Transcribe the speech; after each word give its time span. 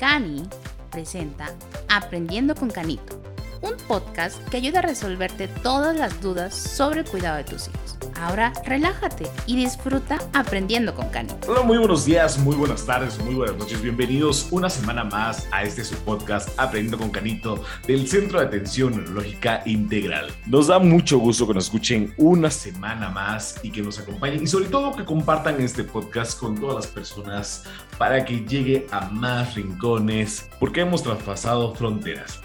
Cani 0.00 0.48
presenta 0.90 1.54
Aprendiendo 1.90 2.54
con 2.54 2.70
Canito, 2.70 3.20
un 3.62 3.76
podcast 3.88 4.42
que 4.48 4.56
ayuda 4.56 4.80
a 4.80 4.82
resolverte 4.82 5.48
todas 5.48 5.96
las 5.96 6.20
dudas 6.20 6.54
sobre 6.54 7.00
el 7.00 7.06
cuidado 7.06 7.36
de 7.36 7.44
tus 7.44 7.68
hijos. 7.68 7.96
Ahora 8.20 8.52
relájate 8.66 9.26
y 9.46 9.56
disfruta 9.56 10.18
aprendiendo 10.32 10.94
con 10.94 11.08
Canito. 11.08 11.50
Hola, 11.50 11.62
muy 11.62 11.78
buenos 11.78 12.04
días, 12.04 12.38
muy 12.38 12.54
buenas 12.54 12.84
tardes, 12.84 13.18
muy 13.18 13.34
buenas 13.34 13.56
noches. 13.56 13.80
Bienvenidos 13.80 14.48
una 14.50 14.68
semana 14.68 15.04
más 15.04 15.46
a 15.52 15.62
este 15.62 15.84
su 15.84 15.94
podcast 15.96 16.48
Aprendiendo 16.58 16.98
con 16.98 17.10
Canito 17.10 17.62
del 17.86 18.06
Centro 18.06 18.40
de 18.40 18.46
Atención 18.46 18.96
Neurológica 18.96 19.62
Integral. 19.64 20.30
Nos 20.46 20.66
da 20.66 20.78
mucho 20.78 21.18
gusto 21.18 21.46
que 21.46 21.54
nos 21.54 21.64
escuchen 21.64 22.14
una 22.18 22.50
semana 22.50 23.08
más 23.10 23.58
y 23.62 23.70
que 23.70 23.82
nos 23.82 23.98
acompañen 23.98 24.42
y 24.42 24.46
sobre 24.46 24.66
todo 24.66 24.94
que 24.94 25.04
compartan 25.04 25.60
este 25.60 25.84
podcast 25.84 26.38
con 26.38 26.58
todas 26.58 26.76
las 26.76 26.86
personas 26.86 27.64
para 27.98 28.24
que 28.24 28.44
llegue 28.44 28.86
a 28.90 29.08
más 29.10 29.54
rincones 29.54 30.48
porque 30.58 30.80
hemos 30.80 31.02
traspasado 31.02 31.74
fronteras. 31.74 32.40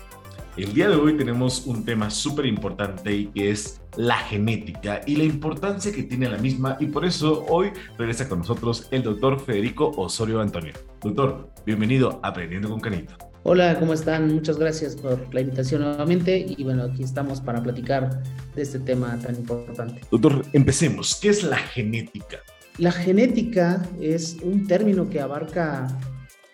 El 0.58 0.74
día 0.74 0.88
de 0.88 0.96
hoy 0.96 1.18
tenemos 1.18 1.66
un 1.66 1.84
tema 1.84 2.10
súper 2.10 2.46
importante 2.46 3.14
y 3.14 3.26
que 3.26 3.52
es 3.52 3.82
la 3.98 4.16
genética 4.16 5.02
y 5.06 5.18
la 5.18 5.26
importancia 5.26 5.92
que 5.92 6.04
tiene 6.04 6.30
la 6.30 6.38
misma 6.38 6.78
y 6.80 6.86
por 6.86 7.04
eso 7.04 7.46
hoy 7.50 7.72
regresa 7.98 8.30
con 8.30 8.40
nosotros 8.40 8.88
el 8.92 9.04
doctor 9.04 9.38
Federico 9.38 9.92
Osorio 9.98 10.40
Antonio. 10.40 10.72
Doctor, 11.02 11.50
bienvenido 11.66 12.22
a 12.24 12.30
Aprendiendo 12.30 12.70
con 12.70 12.80
Canito. 12.80 13.18
Hola, 13.44 13.78
¿cómo 13.78 13.92
están? 13.92 14.34
Muchas 14.34 14.58
gracias 14.58 14.96
por 14.96 15.28
la 15.34 15.42
invitación 15.42 15.82
nuevamente 15.82 16.46
y 16.48 16.64
bueno, 16.64 16.84
aquí 16.84 17.04
estamos 17.04 17.42
para 17.42 17.62
platicar 17.62 18.24
de 18.56 18.62
este 18.62 18.80
tema 18.80 19.20
tan 19.20 19.36
importante. 19.36 20.04
Doctor, 20.10 20.46
empecemos. 20.54 21.20
¿Qué 21.22 21.30
es 21.30 21.44
la 21.44 21.58
genética? 21.58 22.38
La 22.78 22.94
genética 22.94 23.86
es 24.00 24.38
un 24.42 24.66
término 24.68 25.10
que 25.10 25.20
abarca 25.20 25.90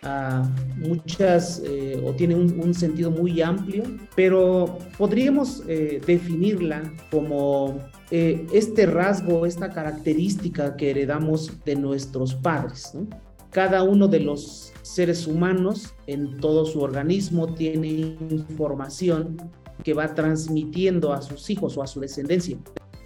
a 0.04 0.50
muchas 0.78 1.62
eh, 1.64 2.02
o 2.04 2.14
tiene 2.14 2.36
un, 2.36 2.73
sentido 2.73 3.12
muy 3.12 3.41
amplio, 3.41 3.84
pero 4.16 4.80
podríamos 4.98 5.63
eh, 5.68 6.02
definirla 6.05 6.91
como 7.12 7.80
eh, 8.10 8.48
este 8.52 8.85
rasgo, 8.85 9.46
esta 9.46 9.70
característica 9.70 10.76
que 10.76 10.91
heredamos 10.91 11.63
de 11.66 11.76
nuestros 11.76 12.34
padres. 12.34 12.94
Cada 13.52 13.84
uno 13.84 14.07
de 14.07 14.22
los 14.22 14.72
seres 14.82 15.27
humanos 15.27 15.94
en 16.07 16.38
todo 16.38 16.66
su 16.66 16.82
organismo 16.82 17.54
tiene 17.54 18.18
información 18.29 19.52
que 19.84 19.94
va 19.94 20.13
transmitiendo 20.16 21.13
a 21.13 21.22
sus 21.22 21.49
hijos 21.49 21.77
o 21.77 21.84
a 21.84 21.88
su 21.88 21.99
descendencia. 21.99 22.57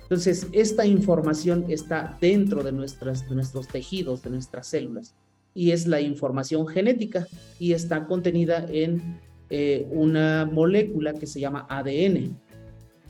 Entonces, 0.03 0.47
esta 0.51 0.85
información 0.85 1.65
está 1.67 2.15
dentro 2.21 2.63
de, 2.63 2.71
de 2.71 3.35
nuestros 3.35 3.67
tejidos, 3.67 4.21
de 4.21 4.29
nuestras 4.29 4.67
células 4.67 5.15
y 5.55 5.71
es 5.71 5.87
la 5.87 6.01
información 6.01 6.67
genética 6.67 7.25
y 7.57 7.71
está 7.71 8.05
contenida 8.05 8.67
en 8.69 9.19
eh, 9.49 9.87
una 9.89 10.47
molécula 10.51 11.13
que 11.13 11.25
se 11.25 11.39
llama 11.39 11.65
ADN. 11.69 12.37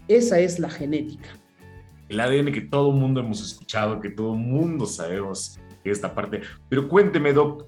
Esa 0.08 0.40
es 0.40 0.60
la 0.60 0.70
genética. 0.70 1.28
El 2.08 2.20
ADN 2.20 2.54
que 2.54 2.62
todo 2.62 2.92
el 2.92 2.98
mundo 2.98 3.20
hemos 3.20 3.44
escuchado, 3.44 4.00
que 4.00 4.12
todo 4.12 4.34
el 4.34 4.40
mundo 4.40 4.86
sabemos 4.86 5.60
esta 5.84 6.14
parte. 6.14 6.42
Pero 6.70 6.88
cuénteme, 6.88 7.34
Doc, 7.34 7.66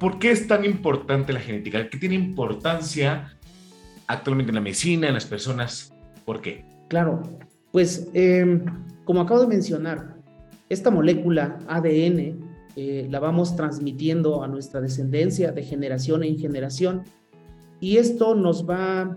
¿por 0.00 0.18
qué 0.18 0.32
es 0.32 0.48
tan 0.48 0.64
importante 0.64 1.32
la 1.32 1.40
genética? 1.40 1.88
¿Qué 1.88 1.96
tiene 1.96 2.16
importancia 2.16 3.38
actualmente 4.08 4.50
en 4.50 4.56
la 4.56 4.60
medicina, 4.60 5.06
en 5.06 5.14
las 5.14 5.26
personas? 5.26 5.92
¿Por 6.24 6.40
qué? 6.40 6.64
Claro, 6.88 7.22
pues 7.70 8.08
em, 8.14 8.64
como 9.04 9.20
acabo 9.20 9.42
de 9.42 9.46
mencionar, 9.46 10.16
esta 10.68 10.90
molécula 10.90 11.58
ADN 11.68 12.47
eh, 12.80 13.08
la 13.10 13.18
vamos 13.18 13.56
transmitiendo 13.56 14.44
a 14.44 14.46
nuestra 14.46 14.80
descendencia 14.80 15.50
de 15.50 15.64
generación 15.64 16.22
en 16.22 16.38
generación 16.38 17.02
y 17.80 17.96
esto 17.96 18.36
nos 18.36 18.70
va 18.70 19.16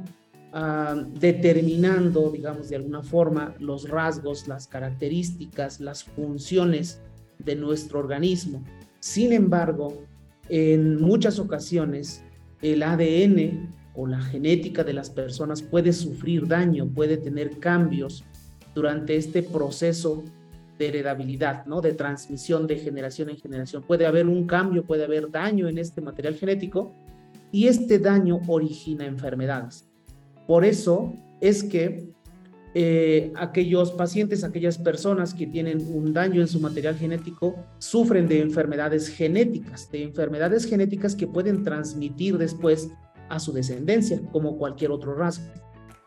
ah, 0.51 0.95
determinando, 1.19 2.31
digamos, 2.31 2.69
de 2.69 2.77
alguna 2.77 3.03
forma 3.03 3.53
los 3.59 3.87
rasgos, 3.87 4.47
las 4.47 4.65
características, 4.65 5.79
las 5.79 6.03
funciones 6.03 7.01
de 7.37 7.55
nuestro 7.55 7.99
organismo. 7.99 8.63
Sin 8.99 9.31
embargo, 9.31 10.05
en 10.49 10.99
muchas 10.99 11.37
ocasiones 11.37 12.23
el 12.63 12.81
ADN 12.81 13.69
o 13.93 14.07
la 14.07 14.21
genética 14.21 14.83
de 14.83 14.93
las 14.93 15.11
personas 15.11 15.61
puede 15.61 15.93
sufrir 15.93 16.47
daño, 16.47 16.87
puede 16.87 17.17
tener 17.17 17.59
cambios 17.59 18.23
durante 18.73 19.17
este 19.17 19.43
proceso 19.43 20.23
heredabilidad, 20.87 21.65
¿no? 21.65 21.81
De 21.81 21.93
transmisión 21.93 22.67
de 22.67 22.77
generación 22.77 23.29
en 23.29 23.37
generación. 23.37 23.83
Puede 23.83 24.05
haber 24.05 24.27
un 24.27 24.45
cambio, 24.45 24.85
puede 24.85 25.05
haber 25.05 25.29
daño 25.29 25.67
en 25.67 25.77
este 25.77 26.01
material 26.01 26.35
genético 26.35 26.93
y 27.51 27.67
este 27.67 27.99
daño 27.99 28.39
origina 28.47 29.05
enfermedades. 29.05 29.87
Por 30.47 30.65
eso 30.65 31.13
es 31.39 31.63
que 31.63 32.11
eh, 32.73 33.33
aquellos 33.35 33.91
pacientes, 33.91 34.45
aquellas 34.45 34.77
personas 34.77 35.33
que 35.33 35.45
tienen 35.45 35.85
un 35.93 36.13
daño 36.13 36.39
en 36.39 36.47
su 36.47 36.59
material 36.59 36.95
genético, 36.95 37.55
sufren 37.79 38.27
de 38.27 38.39
enfermedades 38.39 39.09
genéticas, 39.09 39.91
de 39.91 40.03
enfermedades 40.03 40.65
genéticas 40.65 41.15
que 41.15 41.27
pueden 41.27 41.63
transmitir 41.63 42.37
después 42.37 42.89
a 43.27 43.39
su 43.39 43.51
descendencia, 43.51 44.21
como 44.31 44.57
cualquier 44.57 44.91
otro 44.91 45.15
rasgo. 45.15 45.45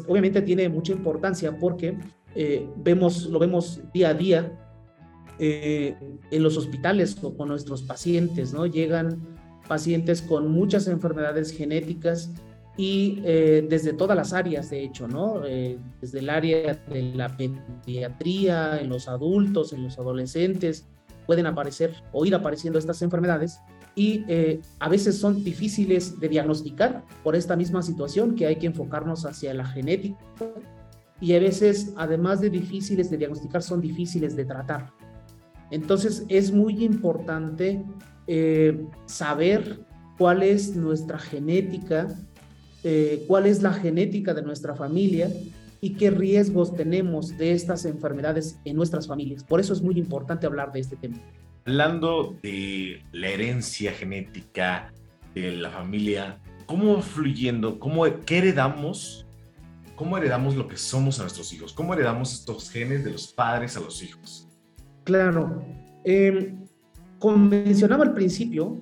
Obviamente 0.09 0.41
tiene 0.43 0.69
mucha 0.69 0.93
importancia 0.93 1.57
porque 1.59 1.99
eh, 2.34 2.67
vemos, 2.77 3.27
lo 3.27 3.39
vemos 3.39 3.81
día 3.93 4.09
a 4.09 4.15
día 4.15 4.64
eh, 5.39 5.97
en 6.31 6.43
los 6.43 6.56
hospitales 6.56 7.17
o 7.22 7.37
con 7.37 7.49
nuestros 7.49 7.83
pacientes, 7.83 8.53
¿no? 8.53 8.67
Llegan 8.67 9.21
pacientes 9.69 10.22
con 10.22 10.50
muchas 10.50 10.87
enfermedades 10.87 11.50
genéticas 11.50 12.31
y 12.77 13.21
eh, 13.25 13.67
desde 13.69 13.93
todas 13.93 14.17
las 14.17 14.33
áreas, 14.33 14.71
de 14.71 14.84
hecho, 14.84 15.09
¿no? 15.09 15.45
Eh, 15.45 15.78
desde 16.00 16.21
el 16.21 16.31
área 16.31 16.75
de 16.75 17.03
la 17.15 17.37
pediatría, 17.37 18.81
en 18.81 18.89
los 18.89 19.09
adultos, 19.09 19.72
en 19.72 19.84
los 19.84 19.99
adolescentes, 19.99 20.87
pueden 21.27 21.47
aparecer 21.47 21.95
o 22.12 22.27
ir 22.27 22.34
apareciendo 22.34 22.78
estas 22.78 23.01
enfermedades 23.03 23.59
y 23.97 24.25
a 24.81 24.89
veces 24.89 25.19
son 25.19 25.45
difíciles 25.45 26.19
de 26.19 26.28
diagnosticar 26.28 27.05
por 27.22 27.37
esta 27.37 27.55
misma 27.55 27.81
situación 27.81 28.34
que 28.34 28.47
hay 28.47 28.56
que 28.56 28.66
enfocarnos 28.66 29.25
hacia 29.25 29.55
la 29.55 29.65
genética 29.65 30.19
y 31.21 31.34
a 31.34 31.39
veces, 31.39 31.93
además 31.97 32.41
de 32.41 32.51
difíciles 32.51 33.11
de 33.11 33.16
diagnosticar, 33.16 33.62
son 33.62 33.81
difíciles 33.81 34.37
de 34.37 34.45
tratar. 34.45 34.93
Entonces 35.75 36.25
es 36.29 36.53
muy 36.53 36.85
importante 36.85 37.83
eh, 38.29 38.81
saber 39.07 39.81
cuál 40.17 40.45
es 40.45 40.77
nuestra 40.77 41.19
genética, 41.19 42.17
eh, 42.85 43.25
cuál 43.27 43.47
es 43.47 43.61
la 43.61 43.73
genética 43.73 44.34
de 44.34 44.43
nuestra 44.43 44.77
familia 44.77 45.29
y 45.81 45.95
qué 45.95 46.11
riesgos 46.11 46.77
tenemos 46.77 47.37
de 47.39 47.51
estas 47.51 47.87
enfermedades 47.87 48.61
en 48.65 48.77
nuestras 48.77 49.09
familias. 49.09 49.43
Por 49.43 49.59
eso 49.59 49.73
es 49.73 49.83
muy 49.83 49.99
importante 49.99 50.47
hablar 50.47 50.71
de 50.71 50.79
este 50.79 50.95
tema. 50.95 51.19
Hablando 51.65 52.37
de 52.41 53.03
la 53.11 53.31
herencia 53.31 53.91
genética 53.93 54.93
de 55.34 55.57
la 55.57 55.71
familia, 55.71 56.39
¿cómo 56.67 57.03
fluyendo? 57.03 57.81
¿Cómo, 57.81 58.05
¿Qué 58.25 58.39
heredamos? 58.39 59.27
¿Cómo 59.97 60.19
heredamos 60.19 60.55
lo 60.55 60.69
que 60.69 60.77
somos 60.77 61.19
a 61.19 61.23
nuestros 61.23 61.53
hijos? 61.53 61.73
¿Cómo 61.73 61.95
heredamos 61.95 62.33
estos 62.33 62.71
genes 62.71 63.05
de 63.05 63.11
los 63.11 63.27
padres 63.27 63.77
a 63.77 63.81
los 63.81 64.01
hijos? 64.01 64.47
Claro. 65.04 65.62
Eh, 66.04 66.54
como 67.19 67.37
mencionaba 67.37 68.04
al 68.04 68.15
principio, 68.15 68.78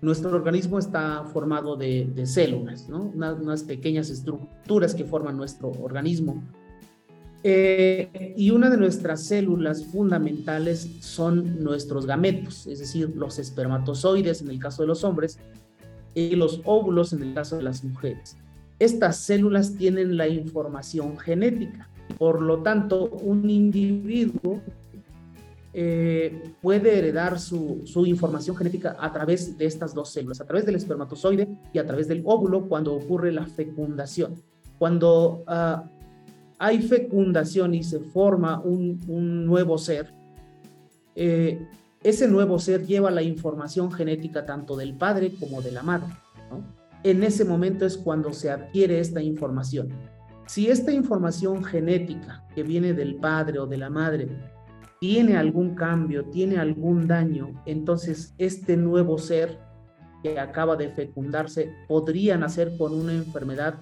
nuestro 0.00 0.30
organismo 0.30 0.78
está 0.78 1.24
formado 1.32 1.76
de, 1.76 2.26
células, 2.26 2.88
¿no? 2.88 3.12
unas 3.14 3.62
pequeñas 3.62 4.10
estructuras 4.10 4.94
que 4.94 5.04
forman 5.04 5.36
nuestro 5.36 5.70
organismo. 5.70 6.42
Eh, 7.42 8.34
y 8.38 8.50
una 8.50 8.70
de 8.70 8.78
nuestras 8.78 9.22
células 9.22 9.84
fundamentales 9.84 10.88
son 11.00 11.62
nuestros 11.62 12.06
gametos, 12.06 12.66
es 12.66 12.78
decir, 12.78 13.14
los 13.16 13.38
espermatozoides 13.38 14.40
en 14.40 14.48
el 14.48 14.58
caso 14.58 14.82
de 14.82 14.88
los 14.88 15.04
hombres 15.04 15.38
y 16.14 16.36
los 16.36 16.62
óvulos 16.64 17.12
en 17.12 17.22
el 17.22 17.34
caso 17.34 17.58
de 17.58 17.64
las 17.64 17.84
mujeres. 17.84 18.36
Estas 18.78 19.18
células 19.18 19.76
tienen 19.76 20.16
la 20.16 20.26
información 20.26 21.18
genética. 21.18 21.88
Por 22.18 22.40
lo 22.40 22.62
tanto, 22.62 23.10
un 23.10 23.48
individuo 23.50 24.62
eh, 25.76 26.54
puede 26.62 26.96
heredar 26.98 27.40
su, 27.40 27.82
información 28.06 28.54
genética 28.54 28.96
a 28.96 29.12
través 29.12 29.58
de 29.58 29.66
estas 29.66 29.92
dos 29.92 30.12
células, 30.12 30.40
a 30.40 30.46
través 30.46 30.64
del 30.64 30.76
espermatozoide 30.76 31.48
y 31.72 31.78
a 31.80 31.84
través 31.84 32.06
del 32.06 32.22
óvulo 32.24 32.68
cuando 32.68 32.94
ocurre 32.94 33.32
la 33.32 33.44
fecundación. 33.44 34.36
Cuando 34.78 35.42
ah, 35.48 35.90
hay 36.60 36.80
fecundación 36.80 37.74
y 37.74 37.82
se 37.82 37.98
forma 37.98 38.60
un, 38.60 39.44
nuevo 39.44 39.76
ser, 39.76 40.14
eh, 41.16 41.66
ese 42.04 42.28
nuevo 42.28 42.60
ser 42.60 42.86
lleva 42.86 43.10
la 43.10 43.22
información 43.22 43.90
genética 43.90 44.46
tanto 44.46 44.76
del 44.76 44.94
padre 44.94 45.32
como 45.40 45.60
de 45.60 45.72
la 45.72 45.82
madre. 45.82 46.06
En 47.02 47.24
ese 47.24 47.44
momento 47.44 47.84
es 47.84 47.96
cuando 47.96 48.32
se 48.32 48.48
adquiere 48.48 49.00
esta 49.00 49.20
información. 49.20 49.88
Si 50.46 50.68
esta 50.68 50.92
información 50.92 51.64
genética 51.64 52.46
que 52.54 52.62
viene 52.62 52.92
del 52.92 53.16
padre 53.16 53.58
o 53.58 53.66
de 53.66 53.78
la 53.78 53.90
madre 53.90 54.53
tiene 55.06 55.36
algún 55.36 55.74
cambio, 55.74 56.24
tiene 56.30 56.56
algún 56.56 57.06
daño, 57.06 57.62
entonces 57.66 58.32
este 58.38 58.74
nuevo 58.74 59.18
ser 59.18 59.58
que 60.22 60.40
acaba 60.40 60.76
de 60.76 60.88
fecundarse 60.88 61.74
podría 61.86 62.38
nacer 62.38 62.74
con 62.78 62.94
una 62.94 63.12
enfermedad 63.12 63.74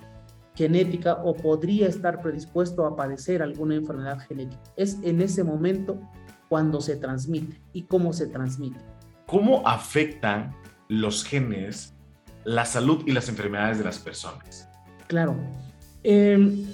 genética 0.56 1.14
o 1.22 1.36
podría 1.36 1.86
estar 1.86 2.20
predispuesto 2.22 2.84
a 2.86 2.96
padecer 2.96 3.40
alguna 3.40 3.76
enfermedad 3.76 4.18
genética. 4.26 4.60
Es 4.76 4.98
en 5.04 5.22
ese 5.22 5.44
momento 5.44 6.00
cuando 6.48 6.80
se 6.80 6.96
transmite 6.96 7.62
y 7.72 7.82
cómo 7.82 8.12
se 8.12 8.26
transmite. 8.26 8.80
¿Cómo 9.26 9.64
afectan 9.64 10.52
los 10.88 11.22
genes 11.22 11.94
la 12.42 12.64
salud 12.64 13.04
y 13.06 13.12
las 13.12 13.28
enfermedades 13.28 13.78
de 13.78 13.84
las 13.84 14.00
personas? 14.00 14.68
Claro. 15.06 15.36
Em, 16.02 16.66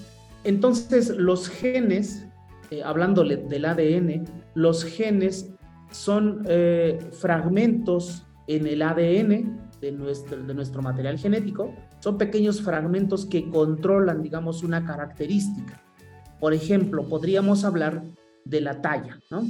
entonces, 0.43 1.11
los 1.11 1.51
genes, 1.51 2.25
eh, 2.71 2.83
hablándole 2.83 3.37
del 3.37 3.67
ADN, 3.67 4.38
los 4.55 4.85
genes 4.85 5.53
son 5.91 6.43
eh, 6.47 6.99
fragmentos 7.13 8.27
en 8.47 8.67
el 8.67 8.83
ADN 8.83 9.69
de 9.81 9.93
nuestro, 9.93 10.83
material 10.83 11.19
genético, 11.19 11.75
son 12.01 12.19
pequeños 12.19 12.63
fragmentos 12.63 13.27
que 13.27 13.49
controlan, 13.49 14.23
digamos, 14.23 14.63
una 14.63 14.85
característica. 14.85 15.81
Por 16.41 16.53
ejemplo, 16.53 17.09
podríamos 17.09 17.65
hablar 17.65 18.03
de 18.45 18.61
la 18.61 18.81
talla, 18.81 19.21
¿no? 19.31 19.47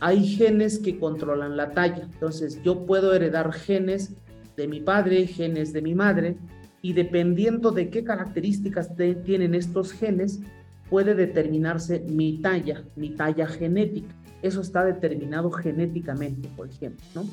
Hay 0.00 0.24
genes 0.26 0.78
que 0.78 0.98
controlan 0.98 1.56
la 1.56 1.70
talla, 1.70 2.02
entonces 2.02 2.60
yo 2.62 2.84
puedo 2.86 3.14
heredar 3.14 3.52
genes 3.52 4.14
de 4.56 4.68
mi 4.68 4.80
padre, 4.80 5.26
genes 5.26 5.72
de 5.72 5.82
mi 5.82 5.94
madre, 5.94 6.36
y 6.82 6.92
dependiendo 6.92 7.70
de 7.70 7.88
qué 7.88 8.04
características 8.04 8.90
tienen 9.24 9.54
estos 9.54 9.92
genes, 9.92 10.40
puede 10.90 11.14
determinarse 11.14 12.00
mi 12.00 12.38
talla, 12.40 12.84
mi 12.96 13.10
talla 13.10 13.46
genética. 13.46 14.14
Eso 14.42 14.60
está 14.60 14.84
determinado 14.84 15.50
genéticamente, 15.50 16.48
por 16.56 16.68
ejemplo, 16.68 17.04
¿no? 17.14 17.24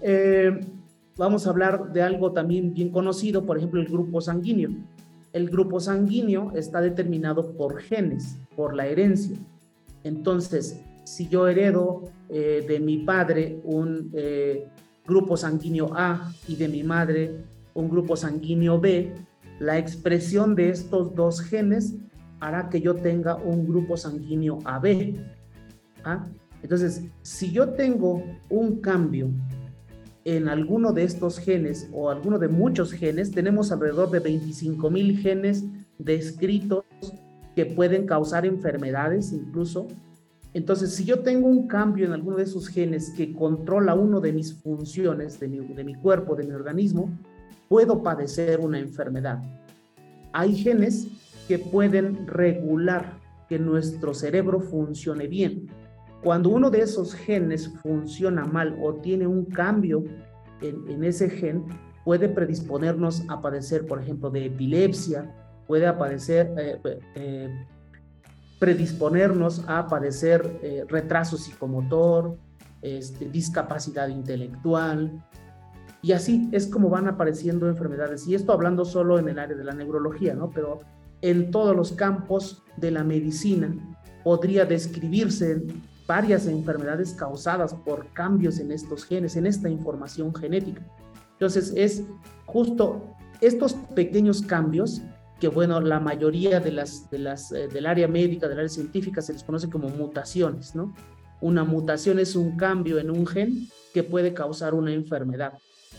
Eh, 0.00 0.60
vamos 1.16 1.46
a 1.46 1.50
hablar 1.50 1.92
de 1.92 2.02
algo 2.02 2.32
también 2.32 2.74
bien 2.74 2.90
conocido, 2.90 3.46
por 3.46 3.56
ejemplo, 3.58 3.80
el 3.80 3.88
grupo 3.88 4.20
sanguíneo. 4.20 4.70
El 5.32 5.48
grupo 5.48 5.80
sanguíneo 5.80 6.52
está 6.54 6.80
determinado 6.80 7.52
por 7.52 7.80
genes, 7.80 8.36
por 8.56 8.74
la 8.74 8.86
herencia. 8.86 9.36
Entonces, 10.04 10.80
si 11.04 11.28
yo 11.28 11.48
heredo 11.48 12.02
eh, 12.28 12.64
de 12.66 12.80
mi 12.80 12.98
padre 12.98 13.60
un 13.64 14.10
eh, 14.14 14.66
grupo 15.06 15.36
sanguíneo 15.36 15.90
A 15.94 16.32
y 16.48 16.56
de 16.56 16.68
mi 16.68 16.82
madre 16.82 17.36
un 17.74 17.88
grupo 17.88 18.16
sanguíneo 18.16 18.80
B, 18.80 19.12
la 19.58 19.78
expresión 19.78 20.54
de 20.54 20.70
estos 20.70 21.14
dos 21.14 21.40
genes 21.40 21.94
hará 22.42 22.68
que 22.68 22.80
yo 22.80 22.96
tenga 22.96 23.36
un 23.36 23.64
grupo 23.64 23.96
sanguíneo 23.96 24.58
AB. 24.64 25.14
¿ah? 26.02 26.26
Entonces, 26.60 27.04
si 27.22 27.52
yo 27.52 27.70
tengo 27.70 28.20
un 28.50 28.80
cambio 28.80 29.30
en 30.24 30.48
alguno 30.48 30.92
de 30.92 31.04
estos 31.04 31.38
genes 31.38 31.88
o 31.92 32.10
alguno 32.10 32.40
de 32.40 32.48
muchos 32.48 32.92
genes, 32.92 33.30
tenemos 33.30 33.70
alrededor 33.70 34.10
de 34.10 34.18
25 34.18 34.90
mil 34.90 35.18
genes 35.18 35.64
descritos 35.98 36.84
que 37.54 37.64
pueden 37.64 38.06
causar 38.06 38.44
enfermedades 38.44 39.32
incluso. 39.32 39.86
Entonces, 40.52 40.92
si 40.96 41.04
yo 41.04 41.20
tengo 41.20 41.46
un 41.46 41.68
cambio 41.68 42.06
en 42.06 42.12
alguno 42.12 42.38
de 42.38 42.42
esos 42.42 42.66
genes 42.66 43.10
que 43.16 43.32
controla 43.32 43.94
uno 43.94 44.20
de 44.20 44.32
mis 44.32 44.52
funciones, 44.52 45.38
de 45.38 45.46
mi, 45.46 45.58
de 45.58 45.84
mi 45.84 45.94
cuerpo, 45.94 46.34
de 46.34 46.44
mi 46.44 46.52
organismo, 46.54 47.08
puedo 47.68 48.02
padecer 48.02 48.58
una 48.58 48.80
enfermedad. 48.80 49.40
Hay 50.32 50.56
genes 50.56 51.06
que 51.48 51.58
pueden 51.58 52.26
regular 52.26 53.18
que 53.48 53.58
nuestro 53.58 54.14
cerebro 54.14 54.60
funcione 54.60 55.26
bien. 55.26 55.68
Cuando 56.22 56.50
uno 56.50 56.70
de 56.70 56.80
esos 56.80 57.14
genes 57.14 57.68
funciona 57.82 58.44
mal 58.44 58.78
o 58.80 58.94
tiene 58.94 59.26
un 59.26 59.44
cambio 59.44 60.04
en, 60.60 61.02
ese 61.02 61.28
gen, 61.28 61.64
puede 62.04 62.28
predisponernos 62.28 63.24
a 63.28 63.42
padecer, 63.42 63.86
por 63.86 64.00
ejemplo, 64.00 64.30
de 64.30 64.46
epilepsia, 64.46 65.34
puede 65.66 65.86
aparecer, 65.86 66.54
eh, 66.56 66.80
eh, 67.16 67.66
predisponernos 68.60 69.64
a 69.66 69.88
padecer 69.88 70.60
eh, 70.62 70.84
retraso 70.88 71.36
psicomotor, 71.36 72.36
este, 72.80 73.28
discapacidad 73.28 74.06
intelectual, 74.06 75.20
y 76.02 76.12
así 76.12 76.48
es 76.52 76.66
como 76.66 76.88
van 76.88 77.08
apareciendo 77.08 77.68
enfermedades. 77.68 78.26
Y 78.26 78.34
esto 78.34 78.52
hablando 78.52 78.84
solo 78.84 79.18
en 79.18 79.28
el 79.28 79.38
área 79.38 79.56
de 79.56 79.64
la 79.64 79.72
neurología, 79.72 80.34
¿no? 80.34 80.50
Pero 80.50 80.80
en 81.22 81.50
todos 81.50 81.74
los 81.74 81.92
campos 81.92 82.62
de 82.76 82.90
la 82.90 83.04
medicina 83.04 83.74
podría 84.22 84.64
describirse 84.64 85.62
varias 86.06 86.46
enfermedades 86.46 87.14
causadas 87.14 87.74
por 87.74 88.06
cambios 88.12 88.58
en 88.58 88.72
estos 88.72 89.04
genes, 89.04 89.36
en 89.36 89.46
esta 89.46 89.68
información 89.68 90.34
genética. 90.34 90.82
Entonces 91.32 91.72
es 91.76 92.04
justo 92.46 93.14
estos 93.40 93.74
pequeños 93.94 94.42
cambios 94.42 95.02
que 95.40 95.48
bueno, 95.48 95.80
la 95.80 95.98
mayoría 95.98 96.60
de 96.60 96.70
las, 96.70 97.10
de 97.10 97.18
las, 97.18 97.50
eh, 97.50 97.66
del 97.66 97.86
área 97.86 98.06
médica, 98.06 98.46
del 98.46 98.58
área 98.58 98.68
científica 98.68 99.20
se 99.20 99.32
les 99.32 99.42
conoce 99.42 99.68
como 99.68 99.88
mutaciones, 99.88 100.76
¿no? 100.76 100.94
Una 101.40 101.64
mutación 101.64 102.20
es 102.20 102.36
un 102.36 102.56
cambio 102.56 103.00
en 103.00 103.10
un 103.10 103.26
gen 103.26 103.66
que 103.92 104.04
puede 104.04 104.34
causar 104.34 104.72
una 104.72 104.92
enfermedad. 104.92 105.54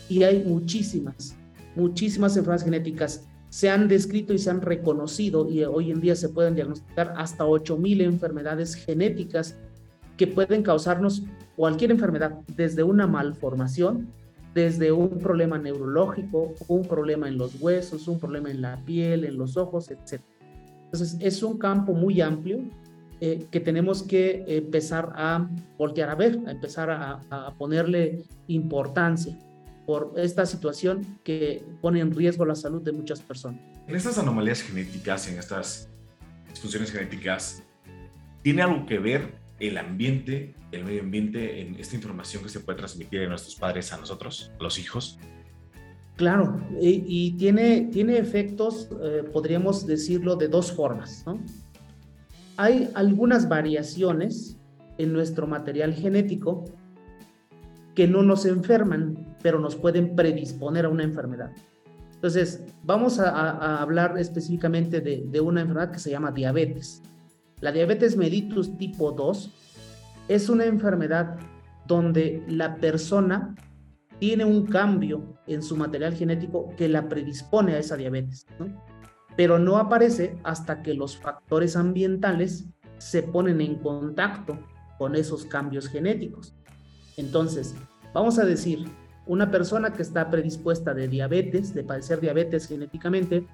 Y 0.08 0.22
hay 0.22 0.42
muchísimas, 0.44 1.36
muchísimas 1.76 2.34
enfermedades 2.38 2.64
genéticas. 2.64 3.28
Se 3.54 3.70
han 3.70 3.86
descrito 3.86 4.34
y 4.34 4.38
se 4.38 4.50
han 4.50 4.62
reconocido 4.62 5.48
y 5.48 5.62
hoy 5.62 5.92
en 5.92 6.00
día 6.00 6.16
se 6.16 6.28
pueden 6.28 6.56
diagnosticar 6.56 7.14
hasta 7.16 7.44
8.000 7.44 8.02
enfermedades 8.02 8.74
genéticas 8.74 9.56
que 10.16 10.26
pueden 10.26 10.64
causarnos 10.64 11.22
cualquier 11.54 11.92
enfermedad, 11.92 12.40
desde 12.56 12.82
una 12.82 13.06
malformación, 13.06 14.08
desde 14.54 14.90
un 14.90 15.20
problema 15.20 15.56
neurológico, 15.56 16.52
un 16.66 16.82
problema 16.82 17.28
en 17.28 17.38
los 17.38 17.62
huesos, 17.62 18.08
un 18.08 18.18
problema 18.18 18.50
en 18.50 18.60
la 18.60 18.84
piel, 18.84 19.24
en 19.24 19.38
los 19.38 19.56
ojos, 19.56 19.88
etc. 19.88 20.20
Entonces, 20.86 21.16
es 21.20 21.40
un 21.44 21.56
campo 21.56 21.92
muy 21.92 22.20
amplio 22.20 22.58
eh, 23.20 23.46
que 23.52 23.60
tenemos 23.60 24.02
que 24.02 24.44
empezar 24.48 25.12
a 25.14 25.48
voltear 25.78 26.10
a 26.10 26.16
ver, 26.16 26.40
a 26.48 26.50
empezar 26.50 26.90
a, 26.90 27.20
a 27.30 27.54
ponerle 27.54 28.24
importancia 28.48 29.38
por 29.86 30.14
esta 30.16 30.46
situación 30.46 31.18
que 31.24 31.64
pone 31.80 32.00
en 32.00 32.14
riesgo 32.14 32.44
la 32.44 32.54
salud 32.54 32.82
de 32.82 32.92
muchas 32.92 33.20
personas. 33.20 33.60
En 33.86 33.94
estas 33.94 34.18
anomalías 34.18 34.62
genéticas, 34.62 35.28
en 35.28 35.38
estas 35.38 35.88
disfunciones 36.48 36.90
genéticas, 36.90 37.62
¿tiene 38.42 38.62
algo 38.62 38.86
que 38.86 38.98
ver 38.98 39.34
el 39.60 39.78
ambiente, 39.78 40.54
el 40.72 40.84
medio 40.84 41.02
ambiente, 41.02 41.60
en 41.60 41.76
esta 41.76 41.96
información 41.96 42.42
que 42.42 42.48
se 42.48 42.60
puede 42.60 42.78
transmitir 42.78 43.20
de 43.20 43.28
nuestros 43.28 43.56
padres 43.56 43.92
a 43.92 43.98
nosotros, 43.98 44.50
los 44.60 44.78
hijos? 44.78 45.18
Claro, 46.16 46.60
y, 46.80 47.32
tiene, 47.32 47.88
tiene 47.92 48.18
efectos, 48.18 48.88
eh, 49.02 49.24
podríamos 49.32 49.84
decirlo, 49.84 50.36
de 50.36 50.46
dos 50.46 50.70
formas. 50.70 51.24
Hay 52.56 52.88
algunas 52.94 53.48
variaciones 53.48 54.56
en 54.96 55.12
nuestro 55.12 55.48
material 55.48 55.92
genético 55.92 56.64
que 57.94 58.08
no 58.08 58.22
nos 58.22 58.44
enferman, 58.46 59.36
pero 59.42 59.58
nos 59.58 59.76
pueden 59.76 60.16
predisponer 60.16 60.84
a 60.84 60.88
una 60.88 61.04
enfermedad. 61.04 61.52
Entonces, 62.24 62.64
vamos 62.82 63.20
a, 63.20 63.82
hablar 63.82 64.18
específicamente 64.18 65.00
de, 65.00 65.40
una 65.40 65.60
enfermedad 65.60 65.92
que 65.92 65.98
se 65.98 66.10
llama 66.10 66.30
diabetes. 66.32 67.02
La 67.60 67.70
diabetes 67.70 68.16
mellitus 68.16 68.76
tipo 68.78 69.12
2 69.12 69.52
es 70.28 70.48
una 70.48 70.64
enfermedad 70.64 71.38
donde 71.86 72.42
la 72.48 72.76
persona 72.76 73.54
tiene 74.18 74.44
un 74.44 74.64
cambio 74.66 75.38
en 75.46 75.62
su 75.62 75.76
material 75.76 76.14
genético 76.14 76.74
que 76.76 76.88
la 76.88 77.08
predispone 77.08 77.74
a 77.74 77.78
esa 77.78 77.96
diabetes, 77.96 78.46
pero 79.36 79.58
no 79.58 79.76
aparece 79.76 80.38
hasta 80.44 80.82
que 80.82 80.94
los 80.94 81.18
factores 81.18 81.76
ambientales 81.76 82.64
se 82.96 83.22
ponen 83.22 83.60
en 83.60 83.76
contacto 83.76 84.58
con 84.96 85.14
esos 85.14 85.44
cambios 85.44 85.88
genéticos. 85.88 86.54
Entonces, 87.16 87.74
vamos 88.12 88.38
a 88.38 88.44
decir, 88.44 88.88
una 89.26 89.50
persona 89.50 89.92
que 89.92 90.02
está 90.02 90.30
predispuesta 90.30 90.94
de 90.94 91.08
diabetes, 91.08 91.74
de 91.74 91.84
padecer 91.84 92.20
diabetes 92.20 92.66
genéticamente, 92.66 93.46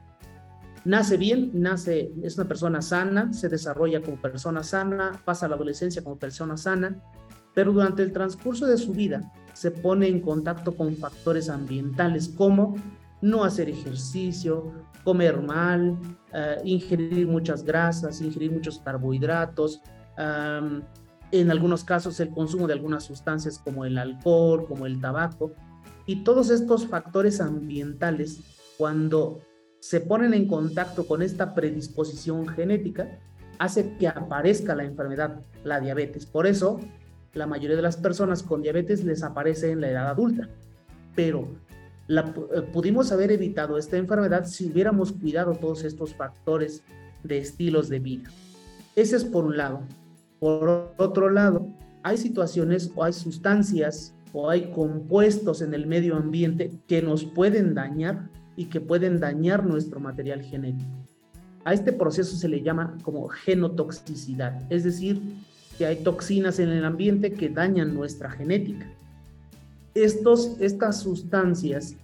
nace 0.85 1.17
bien, 1.17 1.51
nace, 1.55 2.13
es 2.23 2.37
una 2.37 2.49
persona 2.49 2.83
sana, 2.83 3.33
se 3.33 3.49
desarrolla 3.49 4.01
como 4.01 4.17
persona 4.21 4.63
sana, 4.63 5.13
pasa 5.25 5.49
la 5.49 5.55
adolescencia 5.55 6.03
como 6.03 6.19
persona 6.19 6.57
sana, 6.57 7.01
pero 7.55 7.73
durante 7.73 8.03
el 8.03 8.13
transcurso 8.13 8.67
de 8.67 8.79
su 8.79 8.93
vida 8.93 9.33
se 9.53 9.71
pone 9.71 10.09
en 10.09 10.21
contacto 10.21 10.75
con 10.75 10.97
factores 10.97 11.49
ambientales 11.49 12.29
como 12.29 12.77
no 13.21 13.45
hacer 13.45 13.69
ejercicio, 13.69 14.73
comer 15.05 15.41
mal, 15.43 15.99
eh, 16.33 16.57
ingerir 16.65 17.27
muchas 17.27 17.63
grasas, 17.65 18.21
ingerir 18.21 18.53
muchos 18.53 18.79
carbohidratos, 18.79 19.83
en 21.33 21.51
algunos 21.51 21.85
casos 21.85 22.19
el 22.21 22.31
consumo 22.31 22.67
de 22.67 22.75
algunas 22.75 23.05
sustancias 23.05 23.59
como 23.59 23.85
el 23.85 23.99
alcohol, 23.99 24.67
como 24.67 24.87
el 24.87 25.01
tabaco, 25.01 25.53
y 26.07 26.25
todos 26.25 26.51
estos 26.51 26.87
factores 26.87 27.41
ambientales, 27.41 28.41
cuando 28.77 29.41
se 29.81 30.01
ponen 30.01 30.35
en 30.35 30.47
contacto 30.47 31.07
con 31.07 31.23
esta 31.23 31.55
predisposición 31.55 32.49
genética, 32.49 33.19
hace 33.59 33.97
que 33.97 34.09
aparezca 34.09 34.75
la 34.75 34.85
enfermedad, 34.85 35.43
la 35.65 35.81
diabetes. 35.81 36.27
Por 36.27 36.47
eso, 36.47 36.81
la 37.35 37.47
mayoría 37.47 37.77
de 37.77 37.83
las 37.83 37.97
personas 37.97 38.43
con 38.43 38.63
diabetes 38.63 39.05
les 39.05 39.23
aparece 39.23 39.71
en 39.71 39.81
la 39.81 39.91
edad 39.91 40.09
adulta. 40.09 40.49
Pero 41.15 41.49
la, 42.09 42.35
eh, 42.55 42.63
pudimos 42.73 43.13
haber 43.13 43.31
evitado 43.31 43.79
esta 43.79 43.97
enfermedad 43.97 44.47
si 44.47 44.71
hubiéramos 44.71 45.13
cuidado 45.13 45.55
todos 45.55 45.85
estos 45.85 46.15
factores 46.15 46.83
de 47.23 47.39
estilos 47.39 47.89
de 47.89 48.01
vida. 48.01 48.31
Ese 48.97 49.17
es 49.17 49.25
por 49.25 49.45
un 49.45 49.57
lado. 49.57 49.83
Por 50.41 50.95
otro 50.97 51.31
lado, 51.31 51.69
hay 52.03 52.17
situaciones 52.17 52.91
o 52.95 53.05
hay 53.05 53.13
sustancias 53.13 54.15
o 54.33 54.49
hay 54.49 54.71
compuestos 54.73 55.61
en 55.61 55.75
el 55.75 55.87
medio 55.87 56.17
ambiente 56.17 56.73
que 56.89 57.03
nos 57.03 57.25
pueden 57.25 57.75
dañar 57.75 58.31
y 58.57 58.67
que 58.67 58.81
pueden 58.81 59.21
dañar 59.21 59.65
nuestro 59.65 60.01
material 60.01 60.43
genético. 60.43 60.91
A 61.65 61.75
este 61.75 61.93
proceso 61.93 62.37
se 62.37 62.49
le 62.49 62.63
llama 62.63 62.97
como 63.03 63.29
genotoxicidad, 63.29 64.67
es 64.73 64.85
decir, 64.85 65.21
que 65.77 65.87
hay 65.87 66.03
toxinas 66.03 66.59
en 66.59 66.71
el 66.71 66.85
ambiente 66.85 67.33
que 67.33 67.51
dañan 67.51 67.95
nuestra 67.95 68.31
genética. 68.31 68.87
Estos, 69.95 70.57
estas 70.61 71.01
sustancias 71.01 71.97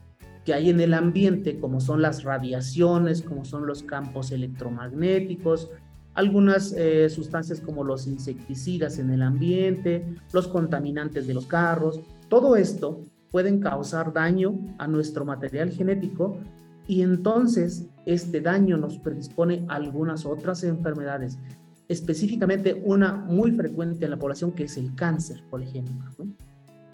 que 0.44 0.52
hay 0.52 0.70
en 0.70 0.80
el 0.80 0.94
ambiente, 0.94 1.58
como 1.58 1.80
son 1.80 2.02
las 2.02 2.22
radiaciones, 2.22 3.22
como 3.22 3.44
son 3.44 3.66
los 3.66 3.82
campos 3.82 4.30
electromagnéticos, 4.30 5.70
algunas 6.16 6.72
eh, 6.72 7.08
sustancias 7.10 7.60
como 7.60 7.84
los 7.84 8.06
insecticidas 8.06 8.98
en 8.98 9.10
el 9.10 9.22
ambiente, 9.22 10.16
los 10.32 10.48
contaminantes 10.48 11.26
de 11.26 11.34
los 11.34 11.46
carros, 11.46 12.00
todo 12.28 12.56
esto 12.56 13.02
pueden 13.30 13.60
causar 13.60 14.12
daño 14.12 14.58
a 14.78 14.88
nuestro 14.88 15.26
material 15.26 15.70
genético 15.70 16.38
y 16.86 17.02
entonces 17.02 17.86
este 18.06 18.40
daño 18.40 18.78
nos 18.78 18.98
predispone 18.98 19.66
a 19.68 19.74
algunas 19.74 20.24
otras 20.24 20.64
enfermedades, 20.64 21.38
específicamente 21.86 22.82
una 22.84 23.12
muy 23.12 23.52
frecuente 23.52 24.06
en 24.06 24.12
la 24.12 24.18
población 24.18 24.52
que 24.52 24.64
es 24.64 24.76
el 24.78 24.94
cáncer, 24.94 25.44
por 25.50 25.62
ejemplo. 25.62 26.10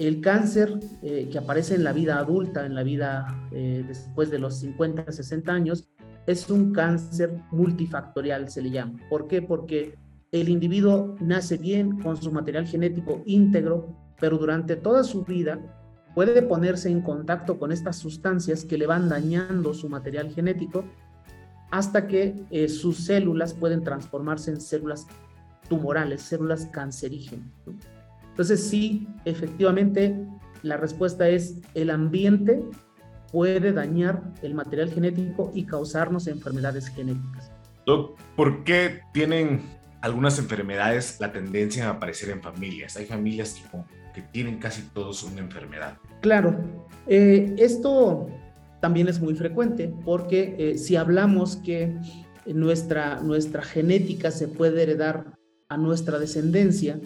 El 0.01 0.21
cáncer 0.21 0.81
eh, 1.03 1.29
que 1.31 1.39
aparece 1.39 1.77
en 1.77 1.85
la 1.85 1.93
vida 1.93 2.19
adulta, 2.19 2.67
en 2.67 2.75
la 2.75 2.83
vida 2.83 3.49
eh, 3.53 3.85
después 3.87 4.31
de 4.31 4.41
los 4.41 4.57
50, 4.59 5.13
60 5.13 5.53
años, 5.53 5.89
es 6.27 6.49
un 6.51 6.73
cáncer 6.73 7.35
multifactorial, 7.51 8.49
se 8.49 8.63
le 8.63 8.71
llama. 8.71 8.99
¿Por 9.09 9.27
qué? 9.27 9.43
Porque 9.43 9.97
el 10.31 10.49
individuo 10.49 11.17
nace 11.21 11.59
bien 11.59 12.01
con 12.01 12.17
su 12.17 12.31
material 12.33 12.67
genético 12.67 13.23
íntegro, 13.27 13.97
pero 14.21 14.39
durante 14.39 14.77
toda 14.77 15.05
su 15.05 15.25
vida 15.25 15.61
puede 16.15 16.43
ponerse 16.43 16.91
en 16.91 17.01
contacto 17.01 17.59
con 17.59 17.73
estas 17.73 17.97
sustancias 17.97 18.65
que 18.65 18.79
le 18.79 18.87
van 18.87 19.09
dañando 19.09 19.75
su 19.75 19.89
material 19.89 20.31
genético 20.33 20.85
hasta 21.71 22.07
que 22.07 22.35
eh, 22.51 22.69
sus 22.69 22.99
células 23.05 23.55
pueden 23.55 23.83
transformarse 23.83 24.51
en 24.51 24.61
células 24.61 25.07
tumorales, 25.69 26.21
células 26.21 26.67
cancerígenas. 26.67 27.47
Entonces 28.29 28.63
sí, 28.63 29.09
efectivamente, 29.25 30.27
la 30.63 30.77
respuesta 30.77 31.29
es 31.29 31.61
el 31.75 31.91
ambiente 31.91 32.63
puede 33.33 33.73
dañar 33.73 34.23
el 34.43 34.55
material 34.55 34.91
genético 34.91 35.51
y 35.55 35.65
causarnos 35.65 36.27
enfermedades 36.29 36.89
genéticas. 36.89 37.51
Doc, 37.87 38.19
¿por 38.37 38.63
qué 38.63 39.01
tienen 39.13 39.63
algunas 40.03 40.39
enfermedades 40.39 41.17
la 41.19 41.33
tendencia 41.33 41.89
a 41.89 41.93
aparecer 41.93 42.31
en 42.31 42.43
familias? 42.43 42.97
Hay 42.97 43.07
familias 43.07 43.55
que 43.55 43.79
que 44.15 44.23
tienen 44.23 44.59
casi 44.59 44.83
todos 44.83 45.23
una 45.25 45.41
enfermedad. 45.41 45.97
Claro, 46.21 46.57
eh, 47.07 47.55
esto 47.59 48.29
también 48.81 49.09
es 49.09 49.21
muy 49.21 49.35
frecuente 49.35 49.93
porque 50.05 50.55
eh, 50.59 50.79
si 50.79 50.97
hablamos 50.97 51.57
que 51.57 51.97
nuestra, 52.47 53.21
nuestra 53.21 53.63
genética 53.63 54.31
se 54.31 54.49
puede 54.49 54.83
heredar 54.83 55.33
a 55.69 55.77
nuestra 55.77 56.19
descendencia, 56.19 57.01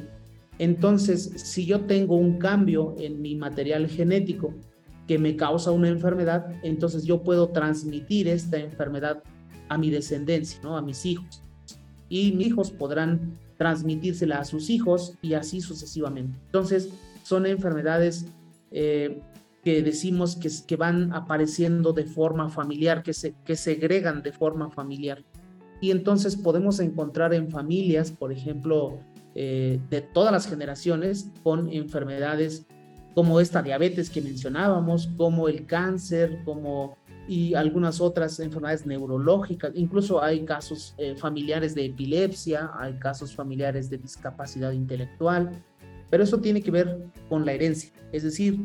entonces 0.58 1.32
si 1.36 1.66
yo 1.66 1.82
tengo 1.82 2.16
un 2.16 2.38
cambio 2.38 2.94
en 2.98 3.20
mi 3.20 3.36
material 3.36 3.88
genético 3.88 4.54
que 5.06 5.18
me 5.18 5.36
causa 5.36 5.70
una 5.70 5.88
enfermedad, 5.88 6.46
entonces 6.62 7.04
yo 7.04 7.22
puedo 7.22 7.48
transmitir 7.48 8.28
esta 8.28 8.58
enfermedad 8.58 9.22
a 9.68 9.78
mi 9.78 9.90
descendencia, 9.90 10.60
¿no? 10.62 10.76
a 10.76 10.82
mis 10.82 11.04
hijos. 11.06 11.42
Y 12.08 12.32
mis 12.32 12.48
hijos 12.48 12.70
podrán 12.70 13.38
transmitírsela 13.56 14.38
a 14.38 14.44
sus 14.44 14.70
hijos 14.70 15.14
y 15.22 15.34
así 15.34 15.60
sucesivamente. 15.60 16.38
Entonces, 16.46 16.90
son 17.22 17.46
enfermedades 17.46 18.26
eh, 18.70 19.20
que 19.64 19.82
decimos 19.82 20.36
que, 20.36 20.76
van 20.76 21.12
apareciendo 21.12 21.92
de 21.92 22.04
forma 22.04 22.48
familiar, 22.48 23.02
que 23.02 23.12
se 23.12 23.34
que 23.44 23.56
segregan 23.56 24.22
de 24.22 24.32
forma 24.32 24.70
familiar. 24.70 25.24
Y 25.80 25.90
entonces 25.90 26.36
podemos 26.36 26.78
encontrar 26.78 27.34
en 27.34 27.50
familias, 27.50 28.10
por 28.12 28.32
ejemplo, 28.32 29.00
eh, 29.34 29.80
de 29.90 30.00
todas 30.00 30.32
las 30.32 30.46
generaciones, 30.46 31.30
con 31.42 31.72
enfermedades 31.72 32.66
como 33.16 33.40
esta 33.40 33.62
diabetes 33.62 34.10
que 34.10 34.20
mencionábamos, 34.20 35.08
como 35.16 35.48
el 35.48 35.64
cáncer, 35.64 36.38
como 36.44 36.98
y 37.26 37.54
algunas 37.54 37.98
otras 37.98 38.38
enfermedades 38.40 38.84
neurológicas. 38.84 39.72
Incluso 39.74 40.22
hay 40.22 40.44
casos 40.44 40.94
eh, 40.98 41.16
familiares 41.16 41.74
de 41.74 41.86
epilepsia, 41.86 42.70
hay 42.78 42.92
casos 42.98 43.34
familiares 43.34 43.88
de 43.88 43.96
discapacidad 43.96 44.72
intelectual, 44.72 45.50
pero 46.10 46.24
eso 46.24 46.40
tiene 46.40 46.60
que 46.60 46.70
ver 46.70 47.06
con 47.30 47.46
la 47.46 47.54
herencia. 47.54 47.90
Es 48.12 48.22
decir, 48.22 48.60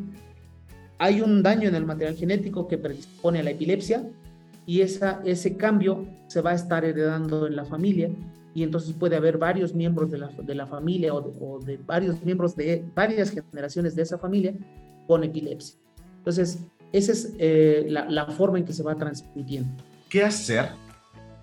hay 0.98 1.22
un 1.22 1.42
daño 1.42 1.70
en 1.70 1.74
el 1.74 1.86
material 1.86 2.14
genético 2.14 2.68
que 2.68 2.76
predispone 2.76 3.40
a 3.40 3.44
la 3.44 3.52
epilepsia 3.52 4.06
y 4.66 4.82
esa, 4.82 5.22
ese 5.24 5.56
cambio 5.56 6.06
se 6.26 6.42
va 6.42 6.50
a 6.50 6.56
estar 6.56 6.84
heredando 6.84 7.46
en 7.46 7.56
la 7.56 7.64
familia 7.64 8.10
y 8.54 8.62
entonces 8.62 8.94
puede 8.94 9.16
haber 9.16 9.38
varios 9.38 9.74
miembros 9.74 10.10
de 10.10 10.18
la, 10.18 10.28
de 10.28 10.54
la 10.54 10.66
familia 10.66 11.14
o 11.14 11.58
de 11.60 11.76
varios 11.78 12.22
miembros 12.22 12.54
de 12.54 12.84
varias 12.94 13.30
generaciones 13.30 13.94
de 13.96 14.02
esa 14.02 14.18
familia 14.18 14.54
con 15.06 15.24
epilepsia. 15.24 15.78
Entonces, 16.18 16.58
esa 16.92 17.12
es 17.12 17.34
eh, 17.38 17.86
la, 17.88 18.26
forma 18.26 18.58
en 18.58 18.64
que 18.64 18.72
se 18.72 18.82
va 18.82 18.94
transmitiendo. 18.94 19.82
¿Qué 20.08 20.22
hacer? 20.22 20.68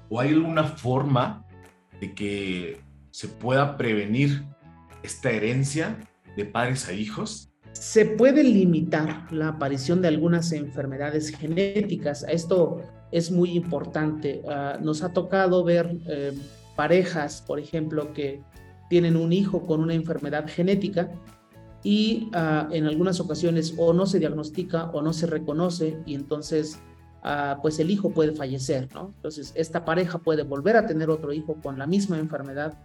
¿O 0.08 0.20
hay 0.20 0.30
alguna 0.30 0.64
forma 0.64 1.46
de 2.00 2.14
que 2.14 2.80
se 3.12 3.28
pueda 3.28 3.76
prevenir 3.76 4.44
esta 5.04 5.32
herencia 5.32 5.98
de 6.38 6.46
padres 6.46 6.88
a 6.88 6.94
hijos? 6.94 7.52
Se 7.74 8.06
puede 8.06 8.44
limitar 8.44 9.32
la 9.32 9.50
aparición 9.50 10.02
de 10.02 10.08
algunas 10.08 10.52
enfermedades 10.52 11.36
genéticas. 11.36 12.26
Esto 12.30 12.82
es 13.12 13.32
muy 13.32 13.52
importante. 13.52 14.42
Ah, 14.48 14.78
nos 14.82 15.04
ha 15.04 15.14
tocado 15.14 15.64
ver 15.64 15.98
eh, 16.08 16.34
parejas, 16.80 17.44
por 17.46 17.60
ejemplo, 17.60 18.14
que 18.14 18.42
tienen 18.90 19.18
un 19.18 19.34
hijo 19.34 19.66
con 19.66 19.82
una 19.82 19.94
enfermedad 19.94 20.46
genética 20.48 21.12
y 21.84 22.30
ah, 22.32 22.70
en 22.72 22.86
algunas 22.86 23.20
ocasiones 23.20 23.74
o 23.78 23.92
no 23.92 24.06
se 24.06 24.18
diagnostica 24.18 24.86
o 24.92 25.02
no 25.02 25.12
se 25.12 25.28
reconoce 25.28 25.98
y 26.06 26.16
entonces 26.16 26.80
ah, 27.22 27.60
pues 27.62 27.80
el 27.80 27.92
hijo 27.92 28.12
puede 28.12 28.32
fallecer, 28.32 28.88
¿no? 28.94 29.12
Entonces 29.14 29.52
esta 29.56 29.84
pareja 29.84 30.20
puede 30.20 30.44
volver 30.44 30.78
a 30.78 30.86
tener 30.86 31.10
otro 31.10 31.34
hijo 31.34 31.56
con 31.62 31.78
la 31.78 31.86
misma 31.86 32.18
enfermedad 32.18 32.78